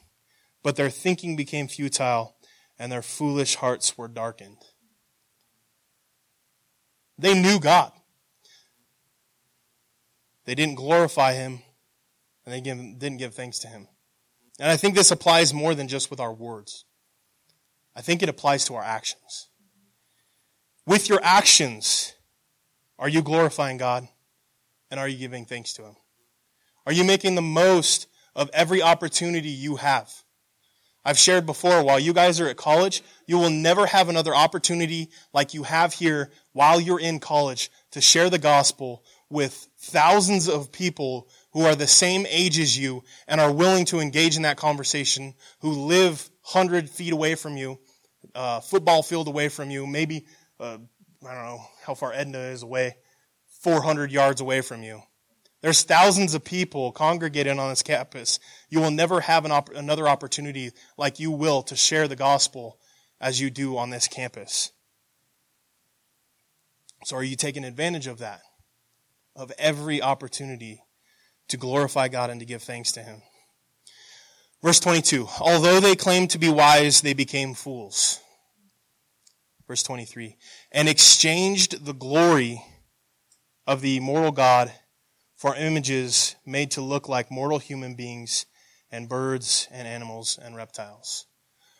[0.63, 2.37] but their thinking became futile
[2.79, 4.59] and their foolish hearts were darkened.
[7.19, 7.93] They knew God.
[10.49, 11.61] They didn't glorify him
[12.47, 13.87] and they didn't give thanks to him.
[14.59, 16.87] And I think this applies more than just with our words.
[17.95, 19.49] I think it applies to our actions.
[20.87, 22.15] With your actions,
[22.99, 24.09] are you glorifying God?
[24.91, 25.97] And are you giving thanks to Him?
[26.87, 30.11] Are you making the most of every opportunity you have?
[31.05, 35.11] I've shared before, while you guys are at college, you will never have another opportunity
[35.35, 40.73] like you have here while you're in college to share the gospel with thousands of
[40.73, 44.57] people who are the same age as you and are willing to engage in that
[44.57, 47.79] conversation, who live 100 feet away from you,
[48.35, 50.27] uh, football field away from you, maybe
[50.61, 50.79] uh,
[51.27, 52.97] I don't know how far Edna is away,
[53.63, 55.03] 400 yards away from you.
[55.61, 58.39] There's thousands of people congregating on this campus.
[58.71, 62.79] You will never have an op- another opportunity like you will to share the gospel
[63.21, 64.71] as you do on this campus.
[67.05, 68.43] So are you taking advantage of that?
[69.39, 70.83] Of every opportunity
[71.47, 73.23] to glorify God and to give thanks to Him.
[74.63, 75.29] Verse 22.
[75.41, 78.21] Although they claimed to be wise, they became fools.
[79.69, 80.37] Verse 23.
[80.73, 82.63] And exchanged the glory
[83.67, 84.73] of the immortal God
[85.37, 88.47] for images made to look like mortal human beings
[88.91, 91.27] and birds and animals and reptiles.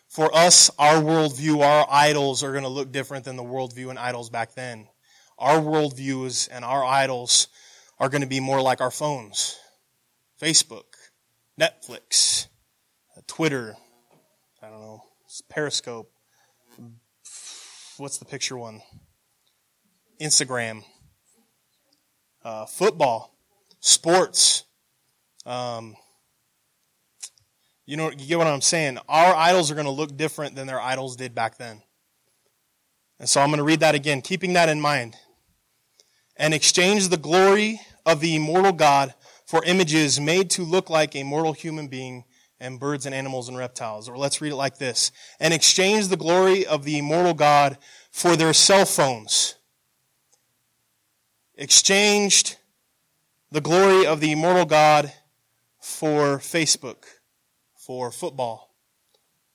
[0.07, 3.99] For us, our worldview, our idols are going to look different than the worldview and
[3.99, 4.87] idols back then.
[5.39, 7.49] Our worldviews and our idols
[7.99, 9.59] are going to be more like our phones.
[10.41, 10.85] Facebook,
[11.61, 12.47] Netflix,
[13.27, 13.77] Twitter,
[14.63, 15.03] I don't know,
[15.49, 16.11] Periscope,
[17.99, 18.81] what's the picture one?
[20.21, 20.83] Instagram,
[22.45, 23.37] uh, football,
[23.81, 24.65] sports.
[25.47, 25.97] Um,
[27.87, 28.99] you know, you get what I'm saying.
[29.09, 31.83] Our idols are going to look different than their idols did back then.
[33.19, 35.17] And so I'm going to read that again, keeping that in mind.
[36.39, 41.25] And exchange the glory of the immortal God for images made to look like a
[41.25, 42.25] mortal human being
[42.61, 44.09] and birds and animals and reptiles.
[44.09, 45.11] Or let's read it like this.
[45.41, 47.79] And exchange the glory of the immortal God
[48.11, 49.57] for their cell phones.
[51.55, 52.57] Exchanged
[53.51, 55.13] the glory of the immortal God
[55.81, 57.05] for Facebook,
[57.75, 58.75] for football,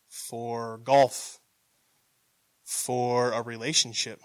[0.08, 1.40] for golf,
[2.64, 4.20] for a relationship,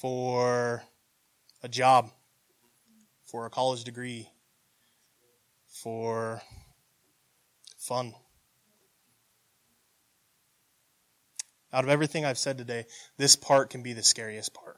[0.00, 0.82] for
[1.62, 2.10] a job,
[3.24, 4.28] for a college degree,
[5.66, 6.40] for
[7.76, 8.14] fun.
[11.72, 14.76] Out of everything I've said today, this part can be the scariest part.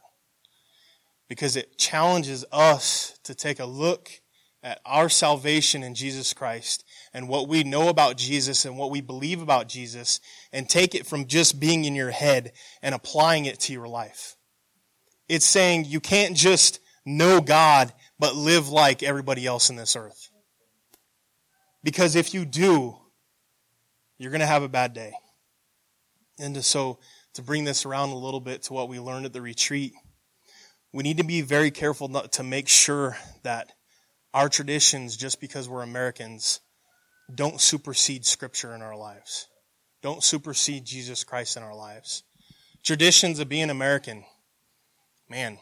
[1.29, 4.11] Because it challenges us to take a look
[4.63, 9.01] at our salvation in Jesus Christ and what we know about Jesus and what we
[9.01, 10.21] believe about Jesus
[10.53, 12.53] and take it from just being in your head
[12.83, 14.37] and applying it to your life.
[15.31, 20.29] It's saying you can't just know God but live like everybody else in this earth.
[21.85, 22.97] Because if you do,
[24.19, 25.13] you're going to have a bad day.
[26.41, 26.99] And so,
[27.35, 29.93] to bring this around a little bit to what we learned at the retreat,
[30.93, 33.71] we need to be very careful to make sure that
[34.35, 36.59] our traditions, just because we're Americans,
[37.33, 39.47] don't supersede Scripture in our lives.
[40.03, 42.25] Don't supersede Jesus Christ in our lives.
[42.83, 44.25] Traditions of being American,
[45.31, 45.59] man,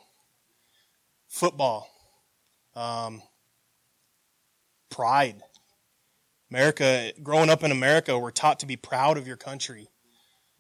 [1.28, 1.86] football,
[2.74, 3.22] um,
[4.90, 5.36] pride,
[6.50, 9.88] America, growing up in America, we're taught to be proud of your country,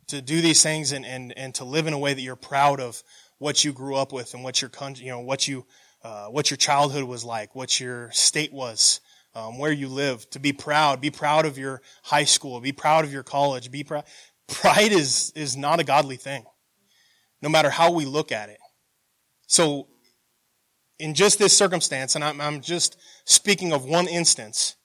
[0.08, 2.80] to do these things and, and, and to live in a way that you're proud
[2.80, 3.02] of
[3.38, 5.64] what you grew up with and what your country, you know, what you,
[6.04, 9.00] uh, what your childhood was like, what your state was,
[9.34, 11.00] um, where you live, to be proud.
[11.00, 12.60] Be proud of your high school.
[12.60, 13.70] Be proud of your college.
[13.70, 14.04] Be proud.
[14.48, 16.44] Pride is, is not a godly thing,
[17.40, 18.58] no matter how we look at it.
[19.48, 19.88] So,
[21.00, 24.76] in just this circumstance, and I'm, I'm just speaking of one instance,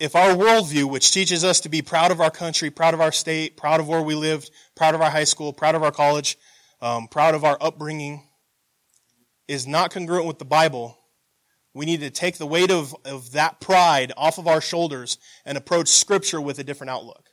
[0.00, 3.12] if our worldview, which teaches us to be proud of our country, proud of our
[3.12, 6.36] state, proud of where we lived, proud of our high school, proud of our college,
[6.80, 8.26] um, proud of our upbringing,
[9.46, 10.98] is not congruent with the Bible,
[11.74, 15.58] we need to take the weight of, of that pride off of our shoulders and
[15.58, 17.28] approach Scripture with a different outlook.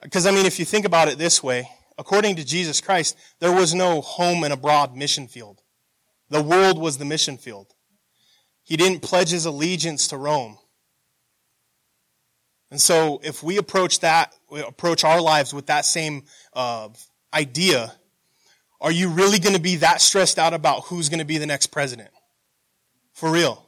[0.00, 1.68] Because, I mean, if you think about it this way,
[1.98, 5.60] according to Jesus Christ, there was no home and abroad mission field.
[6.30, 7.74] The world was the mission field.
[8.62, 10.58] He didn't pledge his allegiance to Rome.
[12.70, 16.24] And so, if we approach that, we approach our lives with that same
[16.54, 16.88] uh,
[17.34, 17.92] idea,
[18.80, 21.46] are you really going to be that stressed out about who's going to be the
[21.46, 22.10] next president?
[23.12, 23.64] For real.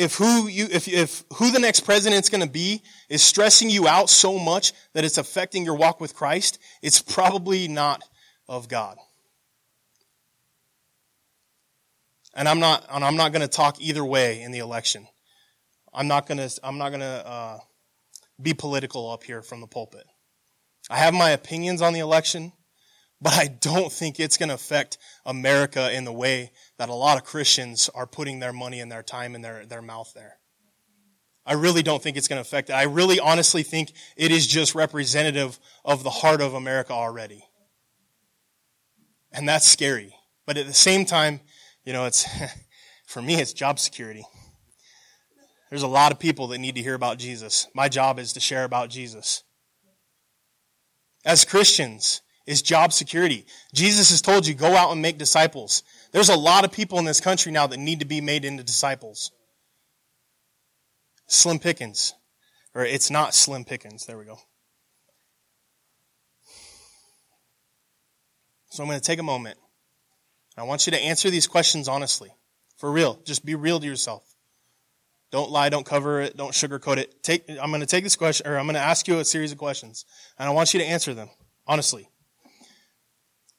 [0.00, 3.86] If who you, if, if who the next president's going to be is stressing you
[3.86, 8.02] out so much that it's affecting your walk with Christ, it's probably not
[8.48, 8.96] of God.
[12.32, 15.06] And I'm not, and I'm not going to talk either way in the election.
[15.92, 17.58] I'm not gonna, I'm not gonna, uh,
[18.40, 20.06] be political up here from the pulpit.
[20.88, 22.52] I have my opinions on the election,
[23.20, 27.24] but I don't think it's gonna affect America in the way that a lot of
[27.24, 30.40] Christians are putting their money and their time and their, their mouth there.
[31.46, 32.74] I really don't think it's going to affect it.
[32.74, 37.44] I really honestly think it is just representative of the heart of America already.
[39.32, 40.14] And that's scary.
[40.46, 41.40] But at the same time,
[41.84, 42.28] you know, it's,
[43.06, 44.24] for me, it's job security.
[45.70, 47.68] There's a lot of people that need to hear about Jesus.
[47.74, 49.44] My job is to share about Jesus.
[51.24, 53.46] As Christians, is job security.
[53.72, 55.84] Jesus has told you, go out and make disciples.
[56.10, 58.64] There's a lot of people in this country now that need to be made into
[58.64, 59.30] disciples.
[61.28, 62.12] Slim pickings.
[62.74, 64.04] Or it's not slim pickings.
[64.04, 64.38] There we go.
[68.70, 69.56] So I'm going to take a moment.
[70.56, 72.30] I want you to answer these questions honestly.
[72.78, 73.20] For real.
[73.24, 74.24] Just be real to yourself.
[75.30, 77.22] Don't lie, don't cover it, don't sugarcoat it.
[77.22, 79.52] Take, I'm going to take this question, or I'm going to ask you a series
[79.52, 80.04] of questions,
[80.36, 81.30] and I want you to answer them,
[81.68, 82.08] honestly.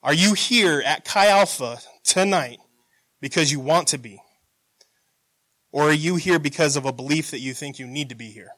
[0.03, 2.59] Are you here at Chi Alpha tonight
[3.19, 4.19] because you want to be?
[5.71, 8.29] Or are you here because of a belief that you think you need to be
[8.29, 8.49] here?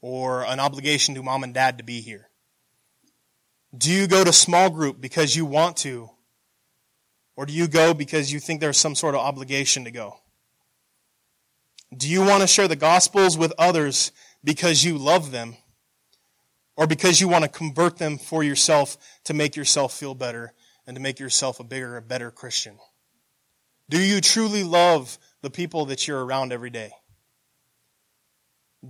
[0.00, 2.28] Or an obligation to mom and dad to be here?
[3.76, 6.10] Do you go to small group because you want to?
[7.36, 10.20] Or do you go because you think there's some sort of obligation to go?
[11.96, 14.12] Do you want to share the gospels with others
[14.44, 15.56] because you love them?
[16.76, 20.52] Or because you want to convert them for yourself to make yourself feel better
[20.86, 22.78] and to make yourself a bigger, a better Christian?
[23.88, 26.92] Do you truly love the people that you're around every day?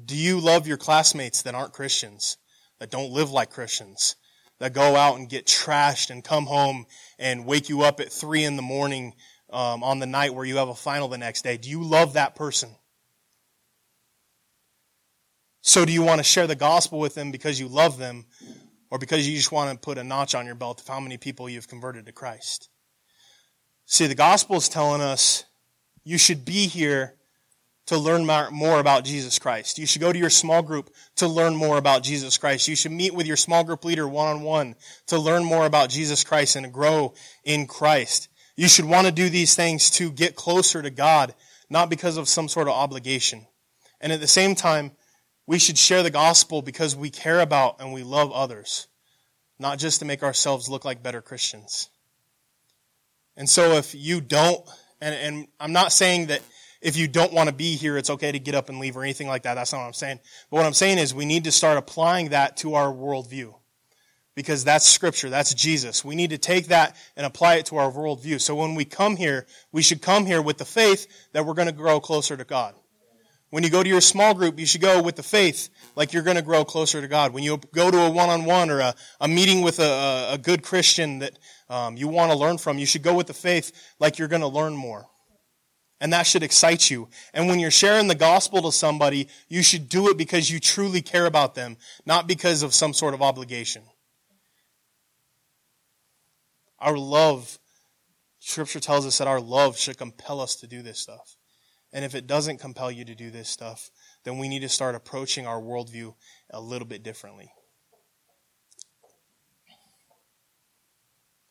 [0.05, 2.37] Do you love your classmates that aren't Christians,
[2.79, 4.17] that don't live like Christians,
[4.61, 6.87] that go out and get trashed and come home
[7.19, 9.15] and wake you up at three in the morning
[9.53, 11.57] um, on the night where you have a final the next day?
[11.57, 12.75] Do you love that person?
[15.61, 18.27] So do you want to share the gospel with them because you love them
[18.95, 21.17] or because you just want to put a notch on your belt of how many
[21.17, 22.69] people you've converted to Christ?
[23.87, 25.43] See, the gospel is telling us
[26.05, 27.17] you should be here
[27.87, 29.81] to learn more about Jesus Christ.
[29.81, 32.69] You should go to your small group to learn more about Jesus Christ.
[32.69, 34.77] You should meet with your small group leader one on one
[35.09, 38.29] to learn more about Jesus Christ and grow in Christ.
[38.55, 41.35] You should want to do these things to get closer to God,
[41.69, 43.49] not because of some sort of obligation.
[44.01, 44.93] And at the same time,
[45.47, 48.89] we should share the gospel because we care about and we love others,
[49.59, 51.91] not just to make ourselves look like better Christians.
[53.37, 54.67] And so if you don't,
[55.01, 56.41] and, and I'm not saying that
[56.81, 59.03] if you don't want to be here, it's okay to get up and leave or
[59.03, 59.55] anything like that.
[59.55, 60.21] That's not what I'm saying.
[60.51, 63.55] But what I'm saying is we need to start applying that to our worldview.
[64.35, 65.31] Because that's scripture.
[65.31, 66.05] That's Jesus.
[66.05, 68.41] We need to take that and apply it to our worldview.
[68.41, 71.69] So when we come here, we should come here with the faith that we're going
[71.69, 72.75] to grow closer to God.
[73.55, 76.25] When you go to your small group, you should go with the faith like you're
[76.25, 77.33] going to grow closer to God.
[77.33, 81.21] When you go to a one-on-one or a, a meeting with a, a good Christian
[81.21, 81.39] that
[81.69, 84.41] um, you want to learn from, you should go with the faith like you're going
[84.41, 85.07] to learn more.
[86.01, 87.09] And that should excite you.
[87.33, 91.01] And when you're sharing the gospel to somebody, you should do it because you truly
[91.01, 93.85] care about them, not because of some sort of obligation.
[96.81, 97.57] Our love,
[98.41, 101.37] Scripture tells us that our love should compel us to do this stuff.
[101.95, 103.91] And if it doesn't compel you to do this stuff,
[104.25, 106.15] then we need to start approaching our worldview
[106.51, 107.53] a little bit differently.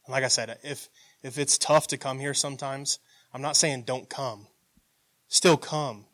[0.06, 0.90] And like I said, if
[1.24, 3.00] if it's tough to come here sometimes,
[3.34, 4.48] I'm not saying don't come.
[5.30, 6.06] Still come,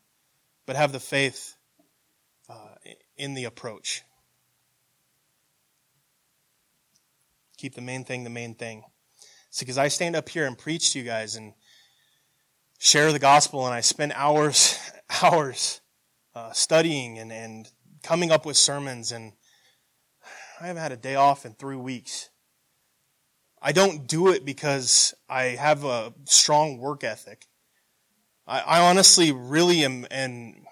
[0.67, 1.55] but have the faith
[2.47, 2.75] uh,
[3.17, 4.03] in the approach.
[7.57, 8.84] Keep the main thing the main thing.
[9.49, 11.53] See, because I stand up here and preach to you guys and
[12.80, 14.80] share the gospel, and I spend hours,
[15.21, 15.82] hours
[16.34, 17.69] uh, studying and, and
[18.01, 19.34] coming up with sermons, and
[20.59, 22.30] I haven't had a day off in three weeks.
[23.61, 27.45] I don't do it because I have a strong work ethic.
[28.47, 30.65] I, I honestly really am, am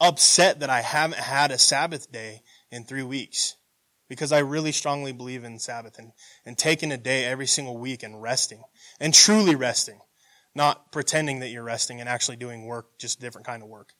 [0.00, 3.56] upset that I haven't had a Sabbath day in three weeks
[4.08, 6.12] because I really strongly believe in Sabbath and,
[6.44, 8.62] and taking a day every single week and resting
[9.00, 10.00] and truly resting,
[10.56, 13.92] not pretending that you're resting and actually doing work, just a different kind of work.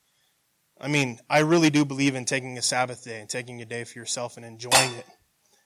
[0.80, 3.84] I mean, I really do believe in taking a Sabbath day and taking a day
[3.84, 5.06] for yourself and enjoying it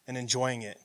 [0.07, 0.79] and enjoying it.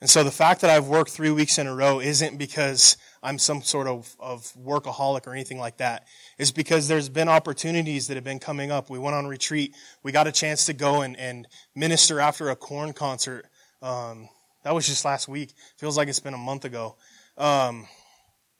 [0.00, 3.36] And so the fact that I've worked three weeks in a row isn't because I'm
[3.36, 6.06] some sort of, of workaholic or anything like that.
[6.38, 8.90] It's because there's been opportunities that have been coming up.
[8.90, 9.74] We went on retreat.
[10.04, 13.46] We got a chance to go and, and minister after a Korn concert.
[13.82, 14.28] Um,
[14.62, 15.54] that was just last week.
[15.78, 16.96] Feels like it's been a month ago.
[17.36, 17.88] Um,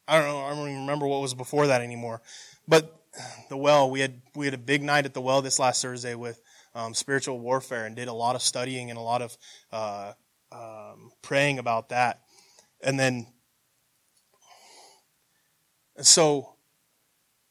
[0.08, 0.40] I don't know.
[0.40, 2.22] I don't even remember what was before that anymore.
[2.66, 2.98] But
[3.48, 6.14] the well, we had we had a big night at the well this last Thursday
[6.14, 6.40] with
[6.74, 9.36] um, spiritual warfare and did a lot of studying and a lot of
[9.70, 10.12] uh,
[10.50, 12.22] um, praying about that.
[12.80, 13.26] And then,
[16.00, 16.54] so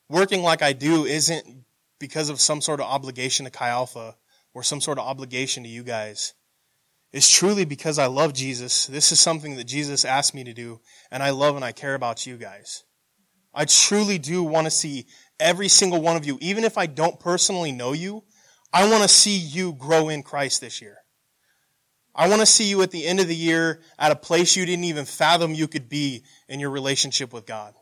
[0.10, 1.66] working like I do isn't
[2.00, 4.16] because of some sort of obligation to Chi Alpha
[4.54, 6.34] or some sort of obligation to you guys.
[7.18, 8.86] It's truly because I love Jesus.
[8.86, 11.96] This is something that Jesus asked me to do, and I love and I care
[11.96, 12.84] about you guys.
[13.56, 15.08] I truly do want to see
[15.40, 18.24] every single one of you, even if I don't personally know you,
[18.72, 20.98] I want to see you grow in Christ this year.
[22.14, 24.68] I want to see you at the end of the year at a place you
[24.68, 27.74] didn't even fathom you could be in your relationship with God.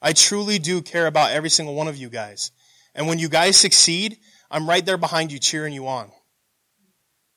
[0.00, 2.50] I truly do care about every single one of you guys.
[2.94, 4.16] And when you guys succeed,
[4.50, 6.10] I'm right there behind you cheering you on.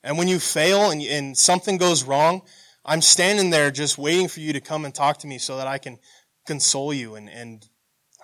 [0.04, 2.42] And when you fail and, and something goes wrong,
[2.86, 5.68] I'm standing there just waiting for you to come and talk to me so that
[5.68, 6.00] I can
[6.46, 7.68] console you and, and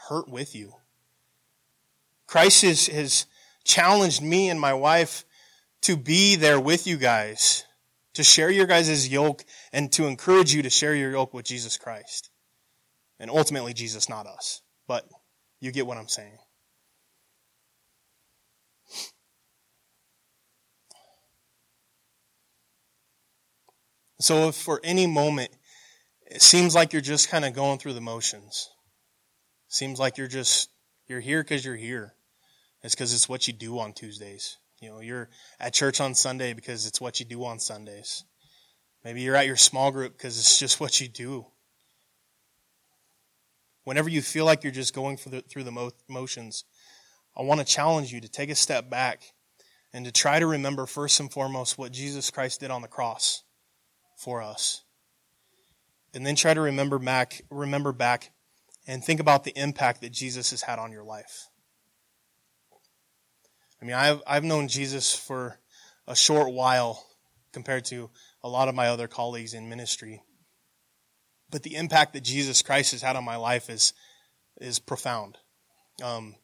[0.10, 0.74] hurt with you.
[2.28, 3.26] Christ has, has
[3.64, 5.26] challenged me and my wife
[5.82, 7.66] to be there with you guys
[8.14, 11.78] to share your guys' yoke and to encourage you to share your yoke with Jesus
[11.78, 12.30] Christ.
[13.20, 14.62] And ultimately, Jesus, not us.
[14.88, 15.08] But
[15.60, 16.38] you get what I'm saying.
[24.24, 25.52] So if for any moment
[26.26, 28.70] it seems like you're just kind of going through the motions,
[29.68, 30.70] seems like you're just,
[31.08, 32.14] you're here because you're here.
[32.84, 34.60] It's because it's what you do on Tuesdays.
[34.80, 38.24] You know, you're at church on Sunday because it's what you do on Sundays.
[39.04, 41.46] Maybe you're at your small group because it's just what you do.
[43.84, 46.64] Whenever you feel like you're just going the, through the motions,
[47.36, 49.34] I want to challenge you to take a step back
[49.92, 53.43] and to try to remember first and foremost what Jesus Christ did on the cross
[54.18, 54.84] for us.
[56.14, 58.32] And then try to remember back, remember back
[58.88, 61.48] and think about the impact that Jesus has had on your life.
[63.82, 65.60] I mean, I've, I've known Jesus for
[66.08, 67.06] a short while
[67.52, 68.10] compared to
[68.44, 70.22] a lot of my other colleagues in ministry.
[71.50, 73.94] But the impact that Jesus Christ has had on my life is,
[74.60, 75.38] is profound.
[76.04, 76.36] Um,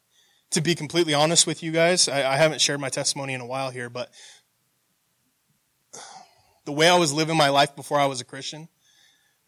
[0.51, 3.45] to be completely honest with you guys, I, I haven't shared my testimony in a
[3.45, 4.11] while here, but
[6.69, 8.69] the way I was living my life before I was a Christian,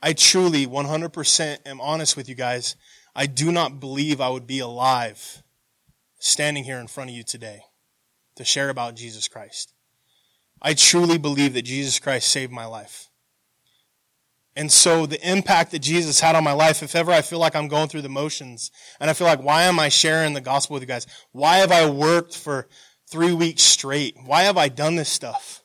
[0.02, 2.76] I truly 100% am honest with you guys.
[3.16, 5.44] I do not believe I would be alive
[6.18, 7.62] standing here in front of you today
[8.38, 9.76] to share about Jesus Christ.
[10.64, 13.10] I truly believe that Jesus Christ saved my life.
[14.56, 17.56] And so the impact that Jesus had on my life, if ever I feel like
[17.56, 20.74] I'm going through the motions and I feel like, why am I sharing the gospel
[20.74, 21.06] with you guys?
[21.34, 22.68] Why have I worked for
[23.12, 24.18] three weeks straight?
[24.26, 25.61] Why have I done this stuff?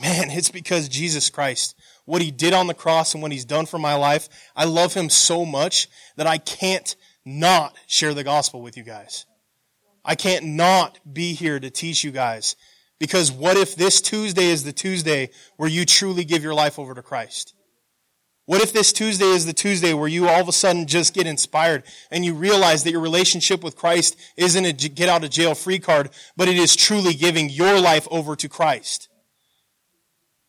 [0.00, 3.66] Man, it's because Jesus Christ, what he did on the cross and what he's done
[3.66, 8.60] for my life, I love him so much that I can't not share the gospel
[8.60, 9.24] with you guys.
[10.04, 12.56] I can't not be here to teach you guys.
[12.98, 16.94] Because what if this Tuesday is the Tuesday where you truly give your life over
[16.94, 17.54] to Christ?
[18.46, 21.26] What if this Tuesday is the Tuesday where you all of a sudden just get
[21.26, 25.54] inspired and you realize that your relationship with Christ isn't a get out of jail
[25.54, 29.08] free card, but it is truly giving your life over to Christ?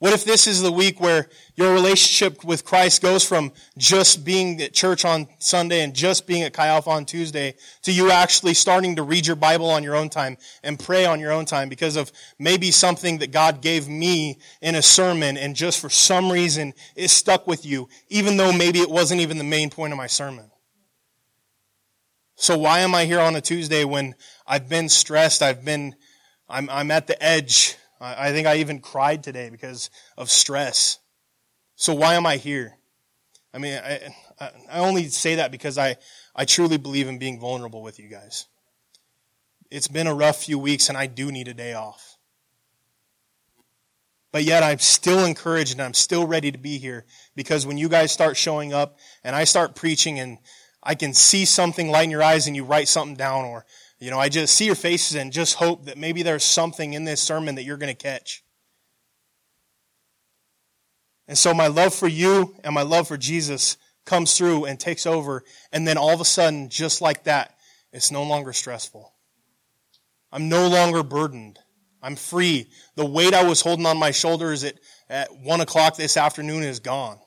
[0.06, 4.62] What if this is the week where your relationship with Christ goes from just being
[4.62, 8.53] at church on Sunday and just being at Chi Alpha on Tuesday to you actually
[8.53, 11.70] starting to read your Bible on your own time and pray on your own time
[11.70, 16.32] because of maybe something that God gave me in a sermon and just for some
[16.32, 19.97] reason it stuck with you, even though maybe it wasn't even the main point of
[19.97, 20.51] my sermon.
[22.36, 24.14] So why am I here on a Tuesday when
[24.45, 25.41] I've been stressed?
[25.41, 25.95] I've been,
[26.47, 27.76] I'm, I'm at the edge.
[28.06, 30.99] I, think I even cried today because of stress.
[31.76, 32.78] So why am I here?
[33.53, 34.12] I mean, I,
[34.70, 35.97] I only say that because I,
[36.36, 38.47] I truly believe in being vulnerable with you guys.
[39.72, 42.18] It's been a rough few weeks and I do need a day off.
[44.32, 47.88] But yet I'm still encouraged and I'm still ready to be here because when you
[47.88, 50.39] guys start showing up and I start preaching and
[50.84, 53.66] I can see something light in your eyes and you write something down or,
[54.00, 57.06] you know, I just see your faces and just hope that maybe there's something in
[57.06, 58.43] this sermon that you're going to catch.
[61.28, 65.06] And so my love for you and my love for Jesus comes through and takes
[65.06, 65.43] over.
[65.72, 67.56] And then all of a sudden, just like that,
[67.91, 69.12] it's no longer stressful.
[70.32, 71.60] I'm no longer burdened.
[72.02, 72.70] I'm free.
[72.96, 74.76] The weight I was holding on my shoulders at,
[75.10, 77.18] at one o'clock this afternoon is gone.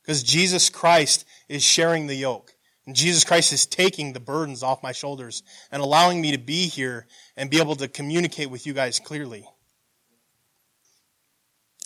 [0.00, 2.54] Because Jesus Christ is sharing the yoke.
[2.86, 6.66] And Jesus Christ is taking the burdens off my shoulders and allowing me to be
[6.66, 7.06] here
[7.36, 9.46] and be able to communicate with you guys clearly.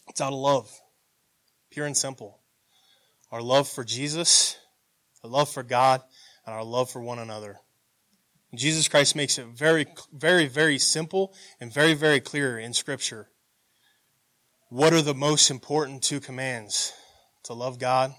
[0.08, 0.70] It's out of love.
[1.70, 2.40] Pure and simple.
[3.30, 4.56] Our love for Jesus,
[5.22, 6.00] our love for God,
[6.46, 7.58] and our love for one another.
[8.54, 13.28] Jesus Christ makes it very, very, very simple and very, very clear in Scripture.
[14.70, 16.92] What are the most important two commands?
[17.44, 18.14] To love God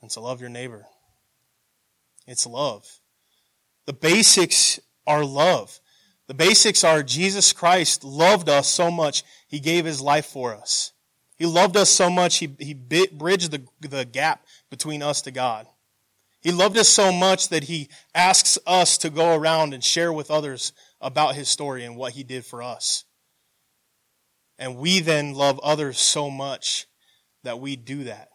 [0.00, 0.86] and to love your neighbor.
[2.26, 2.86] It's love.
[3.86, 5.80] The basics are love.
[6.26, 10.92] The basics are Jesus Christ loved us so much, He gave His life for us.
[11.36, 15.66] He loved us so much, He, he bridged the, the gap between us to God.
[16.40, 20.30] He loved us so much that He asks us to go around and share with
[20.30, 23.04] others about His story and what He did for us.
[24.58, 26.86] And we then love others so much
[27.44, 28.30] that we do that.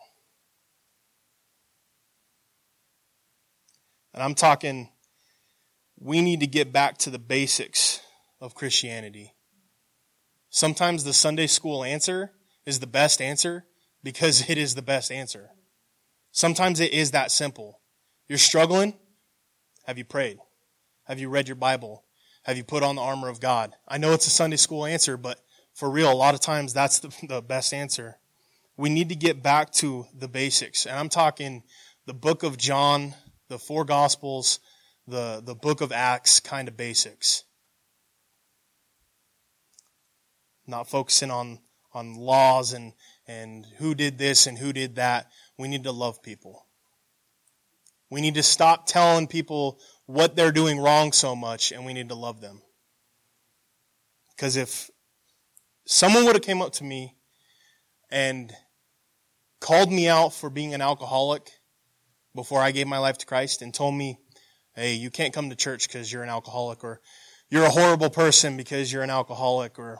[4.14, 4.89] And I'm talking,
[5.99, 8.01] we need to get back to the basics
[8.39, 9.34] of Christianity.
[10.49, 12.32] Sometimes the Sunday school answer
[12.66, 13.66] is the best answer
[14.03, 15.49] because it is the best answer.
[16.32, 17.82] Sometimes it is that simple.
[18.28, 18.95] You're struggling?
[19.86, 20.38] Have you prayed?
[21.05, 22.05] Have you read your Bible?
[22.43, 23.76] Have you put on the armor of God?
[23.88, 25.39] I know it's a Sunday school answer, but
[25.74, 28.18] for real, a lot of times that's the, the best answer.
[28.78, 30.86] We need to get back to the basics.
[30.86, 31.64] And I'm talking
[32.05, 33.14] the book of John,
[33.51, 34.61] the four gospels,
[35.05, 37.43] the, the book of Acts kind of basics.
[40.65, 41.59] Not focusing on
[41.93, 42.93] on laws and,
[43.27, 45.29] and who did this and who did that.
[45.57, 46.65] We need to love people.
[48.09, 52.07] We need to stop telling people what they're doing wrong so much and we need
[52.07, 52.61] to love them.
[54.33, 54.89] Because if
[55.85, 57.17] someone would have came up to me
[58.09, 58.53] and
[59.59, 61.51] called me out for being an alcoholic
[62.36, 64.17] before I gave my life to Christ and told me,
[64.75, 67.01] hey, you can't come to church because you're an alcoholic or
[67.49, 69.99] you're a horrible person because you're an alcoholic or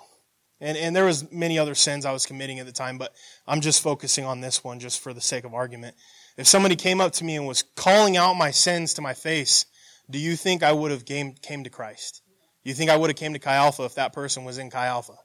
[0.62, 3.14] and, and there was many other sins I was committing at the time, but
[3.48, 5.96] I'm just focusing on this one just for the sake of argument.
[6.38, 9.66] If somebody came up to me and was calling out my sins to my face,
[10.10, 12.22] do you think I would have came, came to Christ?
[12.64, 14.70] Do you think I would have came to Chi Alpha if that person was in
[14.70, 15.16] Chi Alpha?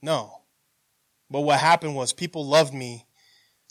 [0.00, 0.38] No.
[1.30, 3.06] But what happened was people loved me.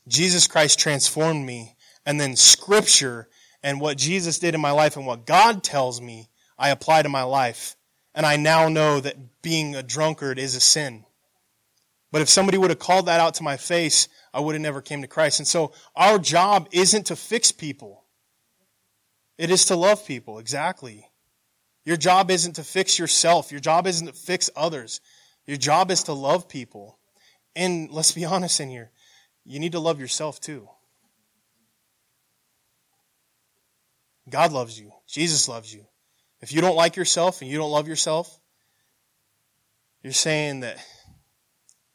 [0.08, 1.76] Jesus Christ transformed me.
[2.06, 3.28] And then scripture
[3.64, 7.10] and what Jesus did in my life and what God tells me, I apply to
[7.10, 7.76] my life
[8.14, 11.06] and I now know that being a drunkard is a sin.
[12.12, 14.82] But if somebody would have called that out to my face, I would have never
[14.82, 15.40] came to Christ.
[15.40, 18.04] And so our job isn't to fix people.
[19.38, 21.08] It is to love people, exactly.
[21.86, 23.52] Your job isn't to fix yourself.
[23.52, 25.02] Your job isn't to fix others.
[25.46, 27.00] Your job is to love people.
[27.56, 28.92] And let's be honest in here,
[29.46, 30.70] you need to love yourself too.
[34.30, 34.92] God loves you.
[35.08, 35.86] Jesus loves you.
[36.42, 38.40] If you don't like yourself and you don't love yourself,
[40.04, 40.78] you're saying that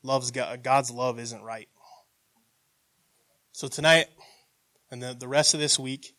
[0.03, 1.69] love's God, God's love isn't right.
[3.53, 4.07] So tonight
[4.91, 6.15] and the, the rest of this week,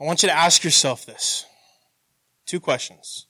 [0.00, 1.44] I want you to ask yourself this.
[2.46, 3.26] Two questions.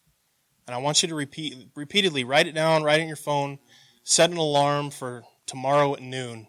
[0.66, 3.58] And I want you to repeat repeatedly write it down, write it in your phone,
[4.04, 6.46] set an alarm for tomorrow at noon,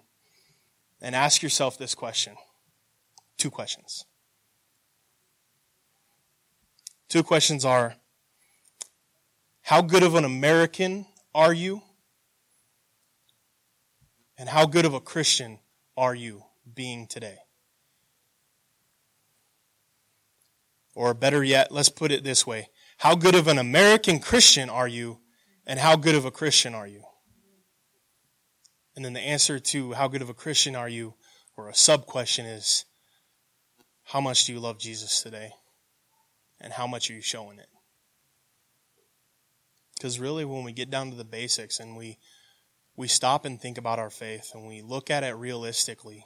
[1.01, 2.35] and ask yourself this question.
[3.39, 4.05] Two questions.
[7.07, 7.95] Two questions are
[9.61, 11.81] How good of an American are you?
[14.37, 15.59] And how good of a Christian
[15.95, 16.43] are you
[16.75, 17.37] being today?
[20.93, 22.67] Or better yet, let's put it this way
[22.97, 25.21] How good of an American Christian are you?
[25.65, 27.03] And how good of a Christian are you?
[28.97, 31.13] And then the answer to how good of a Christian are you,
[31.55, 32.83] or a sub question is
[34.11, 35.51] how much do you love Jesus today?
[36.59, 37.69] And how much are you showing it?
[39.95, 42.17] Because really, when we get down to the basics and we,
[42.95, 46.25] we stop and think about our faith and we look at it realistically,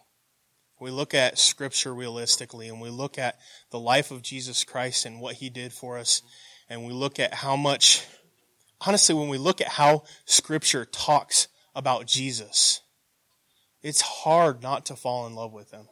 [0.80, 3.38] we look at Scripture realistically and we look at
[3.70, 6.22] the life of Jesus Christ and what He did for us,
[6.70, 8.06] and we look at how much,
[8.88, 12.80] honestly, when we look at how Scripture talks about Jesus,
[13.82, 15.90] it's hard not to fall in love with Him.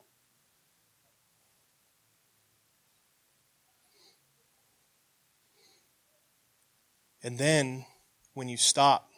[7.23, 7.85] And then
[8.33, 9.09] when you stop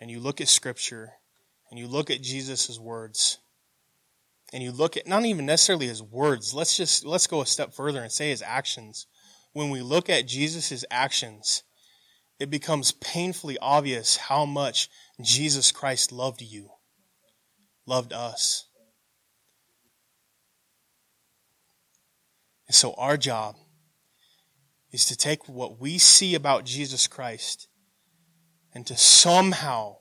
[0.00, 1.12] and you look at Scripture
[1.70, 3.38] and you look at Jesus' words,
[4.52, 7.72] and you look at not even necessarily his words, let's just let's go a step
[7.72, 9.06] further and say his actions.
[9.52, 11.62] When we look at Jesus' actions,
[12.38, 14.88] it becomes painfully obvious how much
[15.20, 16.70] Jesus Christ loved you,
[17.86, 18.66] loved us.
[22.66, 23.56] And so our job
[24.92, 27.68] is to take what we see about Jesus Christ
[28.74, 29.96] and to somehow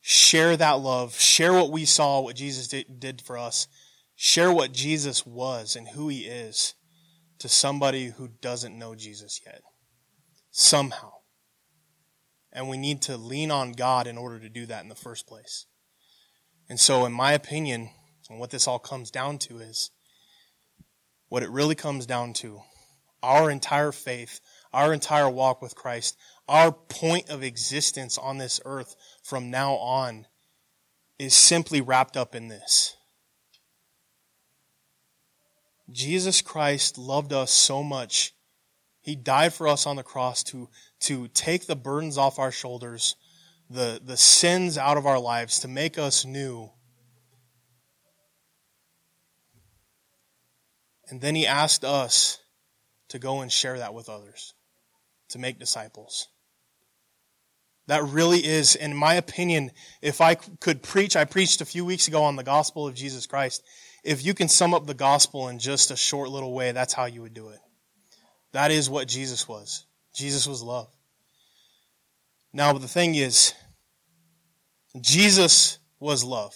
[0.00, 3.68] share that love, share what we saw, what Jesus did, for us,
[4.16, 6.74] share what Jesus was and who he is
[7.38, 9.62] to somebody who doesn't know Jesus yet.
[10.50, 11.12] Somehow.
[12.52, 15.26] And we need to lean on God in order to do that in the first
[15.26, 15.66] place.
[16.68, 17.90] And so, in my opinion,
[18.28, 19.90] and what this all comes down to is
[21.28, 22.60] what it really comes down to
[23.22, 24.40] our entire faith,
[24.72, 26.16] our entire walk with Christ,
[26.48, 30.26] our point of existence on this earth from now on
[31.18, 32.96] is simply wrapped up in this.
[35.90, 38.34] Jesus Christ loved us so much.
[39.00, 40.68] He died for us on the cross to,
[41.00, 43.16] to take the burdens off our shoulders,
[43.68, 46.70] the, the sins out of our lives, to make us new.
[51.08, 52.38] And then he asked us
[53.12, 54.54] to go and share that with others,
[55.28, 56.28] to make disciples.
[57.86, 62.08] That really is, in my opinion, if I could preach, I preached a few weeks
[62.08, 63.62] ago on the gospel of Jesus Christ.
[64.02, 67.04] If you can sum up the gospel in just a short little way, that's how
[67.04, 67.58] you would do it.
[68.52, 69.84] That is what Jesus was.
[70.14, 70.88] Jesus was love.
[72.54, 73.52] Now, the thing is,
[75.02, 76.54] Jesus was love.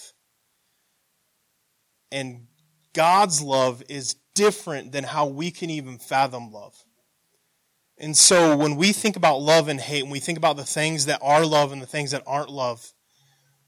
[2.11, 2.47] And
[2.93, 6.75] God's love is different than how we can even fathom love.
[7.97, 11.07] And so when we think about love and hate, when we think about the things
[11.07, 12.93] that are love and the things that aren't love,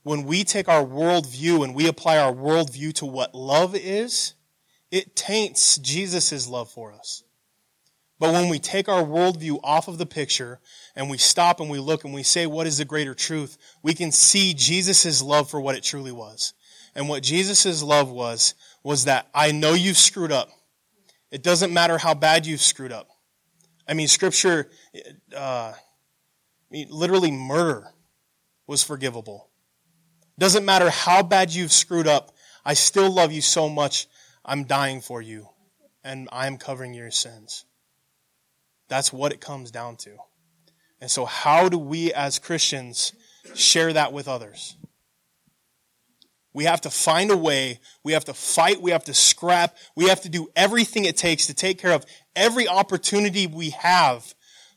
[0.03, 4.35] when we take our worldview and we apply our worldview to what love is,
[4.91, 7.23] it taints Jesus' love for us.
[8.19, 10.59] But when we take our worldview off of the picture
[10.95, 13.57] and we stop and we look and we say, what is the greater truth?
[13.81, 16.53] We can see Jesus' love for what it truly was.
[16.95, 20.49] And what Jesus' love was, was that I know you've screwed up.
[21.31, 23.09] It doesn't matter how bad you've screwed up.
[23.87, 24.69] I mean, scripture,
[25.35, 25.77] uh, I
[26.69, 27.87] mean, literally murder
[28.67, 29.49] was forgivable.
[30.37, 32.31] Doesn't matter how bad you've screwed up.
[32.63, 34.07] I still love you so much.
[34.45, 35.49] I'm dying for you
[36.03, 37.65] and I'm covering your sins.
[38.87, 40.17] That's what it comes down to.
[41.01, 43.13] And so how do we as Christians
[43.53, 44.75] share that with others?
[46.53, 47.79] We have to find a way.
[48.03, 48.81] We have to fight.
[48.81, 49.77] We have to scrap.
[49.95, 54.33] We have to do everything it takes to take care of every opportunity we have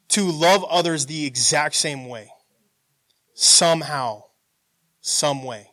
[0.08, 2.30] to love others the exact same way.
[3.34, 4.24] Somehow.
[5.00, 5.70] Some way.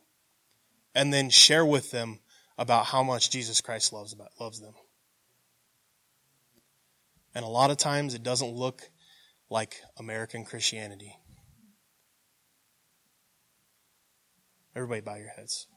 [0.96, 2.20] And then share with them
[2.58, 4.74] about how much Jesus Christ loves, about, loves them.
[7.36, 8.90] And a lot of times it doesn't look
[9.50, 11.16] like American Christianity.
[14.76, 15.68] Everybody bow your heads.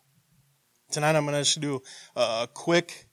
[0.93, 1.83] Tonight I'm going to do
[2.15, 3.09] a, quick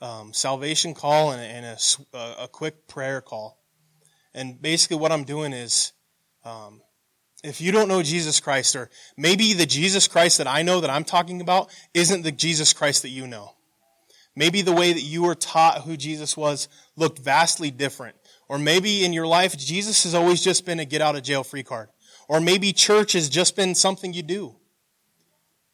[0.00, 1.78] um, salvation call and, and
[2.14, 3.58] a, a, quick prayer call.
[4.32, 5.92] And basically what I'm doing is,
[6.44, 6.80] um,
[7.42, 10.90] if you don't know Jesus Christ, or maybe the Jesus Christ that I know that
[10.90, 13.50] I'm talking about isn't the Jesus Christ that you know.
[14.36, 18.14] Maybe the way that you were taught who Jesus was looked vastly different.
[18.48, 21.42] Or maybe in your life, Jesus has always just been a get out of jail
[21.42, 21.88] free card.
[22.28, 24.54] Or maybe church has just been something you do.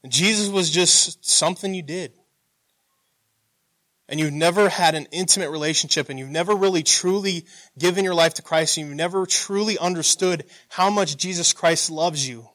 [0.08, 2.12] Jesus was just something you did.
[4.08, 7.46] And you've never had an intimate relationship and you've never really truly
[7.78, 12.28] given your life to Christ and you've never truly understood how much Jesus Christ loves
[12.28, 12.48] you.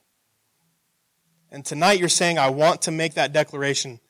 [1.52, 4.02] And tonight you're saying, I want to make that declaration.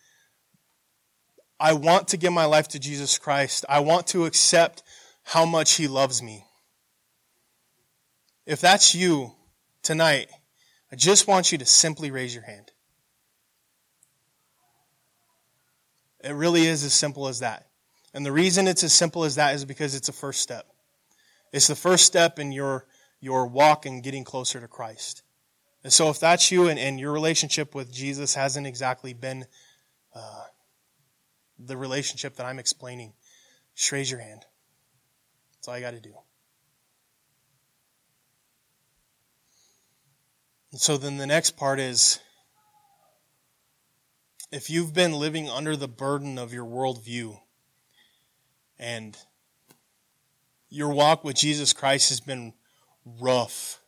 [1.59, 3.65] I want to give my life to Jesus Christ.
[3.69, 4.81] I want to accept
[5.23, 6.45] how much He loves me.
[8.45, 9.33] If that's you
[9.83, 10.27] tonight,
[10.91, 12.71] I just want you to simply raise your hand.
[16.25, 17.67] It really is as simple as that.
[18.11, 20.65] And the reason it's as simple as that is because it's a first step.
[21.53, 22.87] It's the first step in your,
[23.21, 25.21] your walk and getting closer to Christ.
[25.83, 29.45] And so if that's you and, and your relationship with Jesus hasn't exactly been
[30.15, 30.45] uh,
[31.59, 33.13] the relationship that I'm explaining,
[33.75, 34.41] just raise your hand.
[35.57, 36.15] That's all you got to do.
[40.71, 42.19] And so then the next part is
[44.55, 47.37] if you've been living under the burden of your worldview
[48.79, 49.17] and
[50.69, 52.53] your walk with Jesus Christ has been
[53.19, 53.81] rough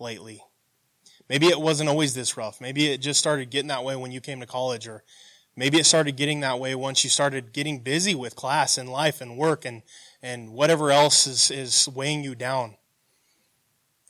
[0.00, 0.42] lately.
[1.28, 2.60] Maybe it wasn't always this rough.
[2.60, 5.04] Maybe it just started getting that way when you came to college, or
[5.54, 9.20] maybe it started getting that way once you started getting busy with class and life
[9.20, 9.82] and work and,
[10.20, 12.76] and whatever else is, is weighing you down.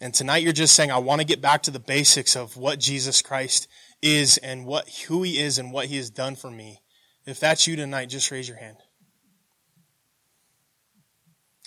[0.00, 2.78] And tonight you're just saying, I want to get back to the basics of what
[2.78, 3.68] Jesus Christ
[4.02, 6.82] is and what, who he is and what he has done for me.
[7.26, 8.78] If that's you tonight, just raise your hand.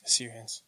[0.04, 0.64] I see your hands.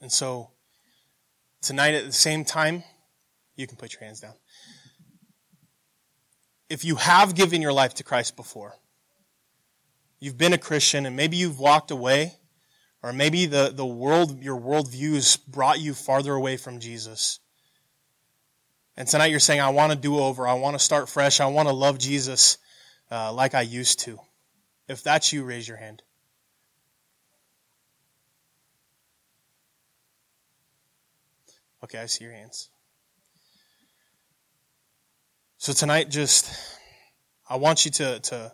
[0.00, 0.50] And so,
[1.62, 2.84] tonight at the same time,
[3.56, 4.34] you can put your hands down.
[6.68, 8.74] If you have given your life to Christ before,
[10.20, 12.34] you've been a Christian and maybe you've walked away,
[13.04, 17.38] or maybe the, the world, your worldviews brought you farther away from Jesus.
[18.96, 20.48] And tonight you're saying, I want to do over.
[20.48, 21.38] I want to start fresh.
[21.38, 22.56] I want to love Jesus
[23.10, 24.18] uh, like I used to.
[24.88, 26.02] If that's you, raise your hand.
[31.82, 32.70] Okay, I see your hands.
[35.58, 36.50] So tonight, just,
[37.50, 38.52] I want you to, to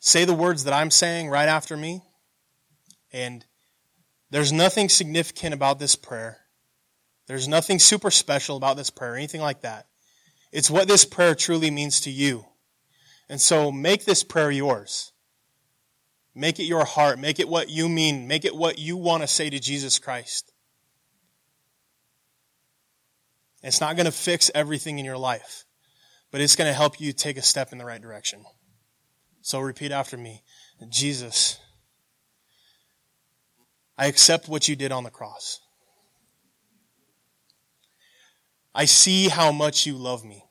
[0.00, 2.00] say the words that I'm saying right after me.
[3.16, 3.46] And
[4.30, 6.40] there's nothing significant about this prayer.
[7.26, 9.86] There's nothing super special about this prayer, anything like that.
[10.52, 12.44] It's what this prayer truly means to you.
[13.30, 15.12] And so make this prayer yours.
[16.34, 17.18] Make it your heart.
[17.18, 18.28] Make it what you mean.
[18.28, 20.52] Make it what you want to say to Jesus Christ.
[23.62, 25.64] It's not going to fix everything in your life,
[26.30, 28.44] but it's going to help you take a step in the right direction.
[29.40, 30.42] So repeat after me.
[30.90, 31.58] Jesus,
[33.98, 35.60] I accept what you did on the cross.
[38.74, 40.44] I see how much you love me.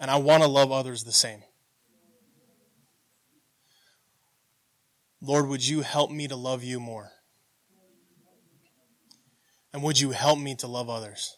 [0.00, 1.44] And I want to love others the same.
[5.20, 7.10] Lord, would you help me to love you more?
[9.72, 11.36] And would you help me to love others?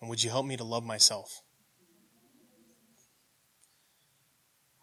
[0.00, 1.42] And would you help me to love myself?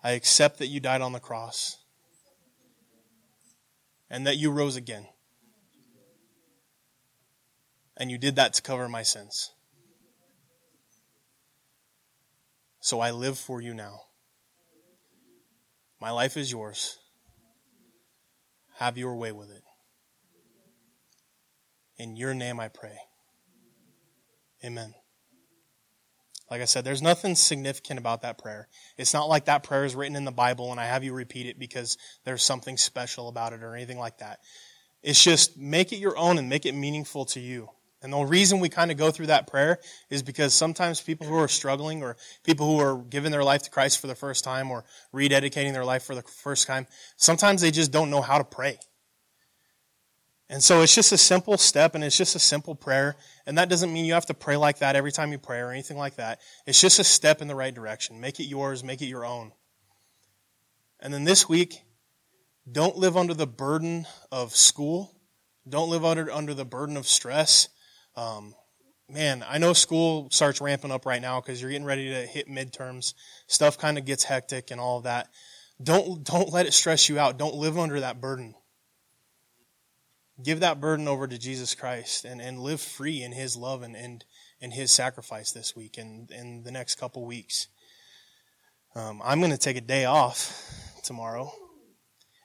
[0.06, 1.80] I accept that you died on the cross
[4.08, 5.08] and that you rose again.
[7.98, 9.50] And you did that to cover my sins.
[12.82, 14.02] So I live for you now.
[16.00, 17.00] My life is yours.
[18.76, 19.64] Have your way with it.
[21.98, 22.98] In your name I pray.
[24.64, 24.94] Amen.
[26.50, 28.68] Like I said, there's nothing significant about that prayer.
[28.98, 31.48] It's not like that prayer is written in the Bible and I have you repeat
[31.48, 34.40] it because there's something special about it or anything like that.
[35.02, 37.70] It's just make it your own and make it meaningful to you.
[38.02, 39.80] And the reason we kind of go through that prayer
[40.12, 43.72] is because sometimes people who are struggling or people who are giving their life to
[43.72, 46.86] Christ for the first time or rededicating their life for the first time,
[47.18, 48.78] sometimes they just don't know how to pray.
[50.50, 53.16] And so it's just a simple step and it's just a simple prayer.
[53.48, 55.72] And that doesn't mean you have to pray like that every time you pray or
[55.72, 56.40] anything like that.
[56.68, 58.22] It's just a step in the right direction.
[58.22, 59.54] Make it yours, make it your own.
[61.00, 61.82] And then this week,
[62.72, 65.12] don't live under the burden of school.
[65.68, 67.70] Don't live under, under the burden of stress.
[68.16, 68.54] Um,
[69.10, 72.48] man, I know school starts ramping up right now because you're getting ready to hit
[72.48, 73.16] midterms.
[73.48, 75.28] Stuff kind of gets hectic and all of that.
[75.82, 77.38] Don't, don't let it stress you out.
[77.38, 78.54] Don't live under that burden.
[80.44, 83.96] Give that burden over to Jesus Christ and, and live free in His love and,
[83.96, 84.26] and,
[84.62, 87.68] and His sacrifice this week and in the next couple weeks.
[88.96, 90.70] Um, I'm going to take a day off
[91.04, 91.52] tomorrow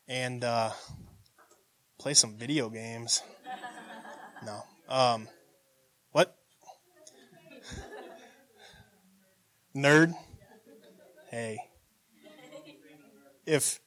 [0.07, 0.70] and uh,
[1.99, 3.22] play some video games.
[4.45, 4.62] No.
[4.88, 5.28] Um,
[6.12, 6.36] what?
[9.76, 10.14] Nerd?
[11.30, 11.59] Hey.
[13.47, 13.80] If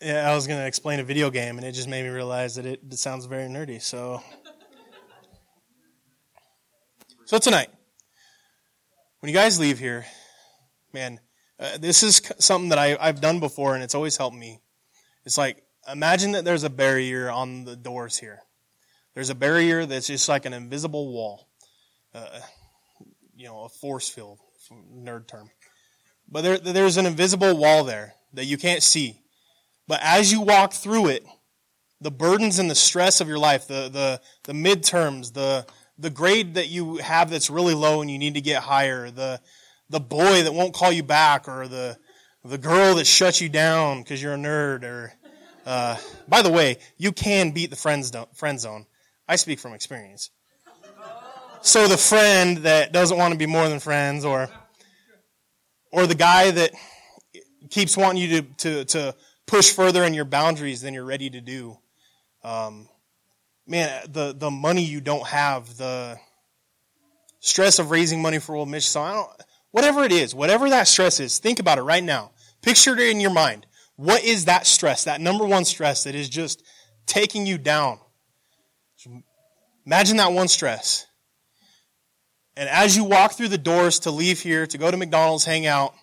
[0.00, 2.56] yeah, I was going to explain a video game, and it just made me realize
[2.56, 3.80] that it, it sounds very nerdy.
[3.80, 4.22] So,
[7.24, 7.68] so tonight,
[9.20, 10.04] when you guys leave here,
[10.92, 11.20] man,
[11.58, 14.60] uh, this is something that I, I've done before, and it's always helped me.
[15.24, 18.40] It's like imagine that there's a barrier on the doors here.
[19.14, 21.48] There's a barrier that's just like an invisible wall,
[22.14, 22.40] uh,
[23.36, 24.38] you know, a force field,
[24.72, 25.50] nerd term.
[26.28, 29.20] But there, there's an invisible wall there that you can't see.
[29.86, 31.24] But as you walk through it,
[32.00, 35.66] the burdens and the stress of your life, the, the, the midterms, the,
[35.98, 39.40] the grade that you have that's really low and you need to get higher, the,
[39.90, 41.96] the boy that won't call you back, or the,
[42.44, 45.12] the girl that shuts you down because you're a nerd, or,
[45.66, 45.96] uh,
[46.28, 48.86] by the way, you can beat the friend zone.
[49.28, 50.30] I speak from experience.
[51.62, 54.50] So the friend that doesn't want to be more than friends, or,
[55.92, 56.72] or the guy that
[57.70, 59.14] keeps wanting you to, to, to
[59.46, 61.78] push further in your boundaries than you're ready to do.
[62.42, 62.88] Um,
[63.66, 66.18] man, the, the money you don't have, the
[67.40, 68.90] stress of raising money for Old Michigan.
[68.90, 69.30] So I don't,
[69.70, 72.32] whatever it is, whatever that stress is, think about it right now.
[72.62, 73.66] Picture it in your mind.
[73.96, 76.62] What is that stress, that number one stress that is just
[77.06, 77.98] taking you down?
[79.86, 81.06] Imagine that one stress.
[82.56, 85.66] And as you walk through the doors to leave here, to go to McDonald's, hang
[85.66, 85.94] out,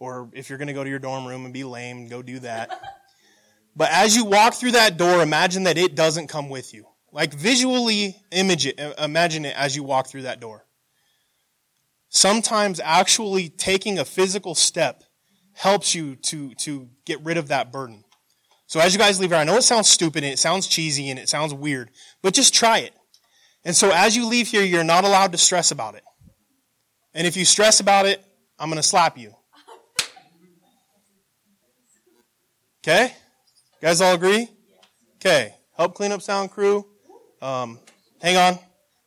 [0.00, 2.40] or if you're going to go to your dorm room and be lame, go do
[2.40, 2.70] that.
[3.76, 6.86] But as you walk through that door, imagine that it doesn't come with you.
[7.12, 10.66] Like visually image it, uh, imagine it as you walk through that door.
[12.08, 15.04] Sometimes actually taking a physical step
[15.54, 18.04] helps you to, to get rid of that burden.
[18.66, 21.08] So as you guys leave here, I know it sounds stupid and it sounds cheesy
[21.08, 21.90] and it sounds weird,
[22.22, 22.92] but just try it.
[23.64, 26.04] And so as you leave here, you're not allowed to stress about it.
[27.14, 28.24] And if you stress about it,
[28.58, 29.34] I'm going to slap you.
[32.82, 33.12] Okay?
[33.82, 34.48] Guys all agree?
[35.16, 35.54] Okay.
[35.76, 36.86] Help clean up sound crew.
[37.42, 37.78] Um,
[38.20, 38.58] hang on.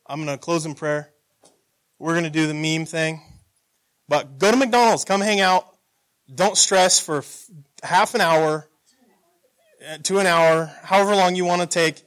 [0.06, 1.10] I'm going to close in prayer.
[1.98, 3.20] We're going to do the meme thing.
[4.08, 5.04] But go to McDonald's.
[5.04, 5.66] Come hang out.
[6.32, 7.46] Don't stress for f-
[7.82, 8.68] half an hour
[9.88, 12.02] uh, to an hour, however long you want to take.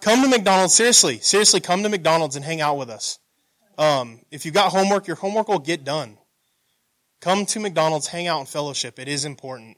[0.00, 0.74] Come to McDonald's.
[0.74, 1.18] Seriously.
[1.18, 3.18] Seriously, come to McDonald's and hang out with us.
[3.78, 6.18] Um, if you've got homework, your homework will get done.
[7.20, 8.98] Come to McDonald's, hang out and fellowship.
[8.98, 9.76] It is important.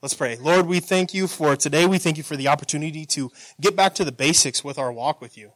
[0.00, 0.36] Let's pray.
[0.36, 1.84] Lord, we thank you for today.
[1.84, 5.20] We thank you for the opportunity to get back to the basics with our walk
[5.20, 5.50] with you.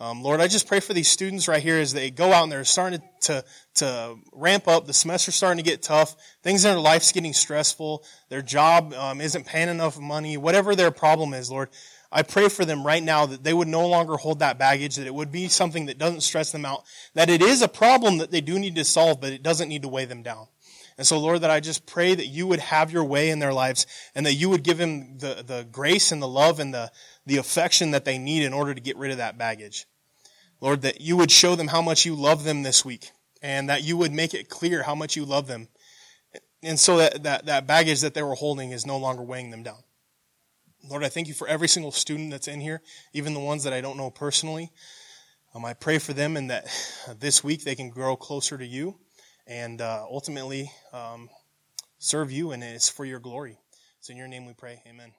[0.00, 2.50] Um, Lord, I just pray for these students right here as they go out and
[2.50, 3.44] they're starting to,
[3.76, 4.88] to ramp up.
[4.88, 6.16] The semester's starting to get tough.
[6.42, 8.02] Things in their life's getting stressful.
[8.30, 10.36] Their job um, isn't paying enough money.
[10.36, 11.68] Whatever their problem is, Lord,
[12.10, 15.06] I pray for them right now that they would no longer hold that baggage, that
[15.06, 16.82] it would be something that doesn't stress them out,
[17.14, 19.82] that it is a problem that they do need to solve, but it doesn't need
[19.82, 20.48] to weigh them down.
[20.96, 23.52] And so, Lord, that I just pray that you would have your way in their
[23.52, 26.92] lives and that you would give them the, the grace and the love and the,
[27.26, 29.86] the affection that they need in order to get rid of that baggage.
[30.60, 33.10] Lord, that you would show them how much you love them this week
[33.42, 35.68] and that you would make it clear how much you love them.
[36.62, 39.64] And so that, that, that baggage that they were holding is no longer weighing them
[39.64, 39.82] down.
[40.88, 42.82] Lord, I thank you for every single student that's in here,
[43.12, 44.70] even the ones that I don't know personally.
[45.54, 46.66] Um, I pray for them and that
[47.18, 48.98] this week they can grow closer to you
[49.46, 51.28] and uh, ultimately um,
[51.98, 53.58] serve you, and it's for your glory.
[53.98, 54.82] It's in your name we pray.
[54.86, 55.12] Amen.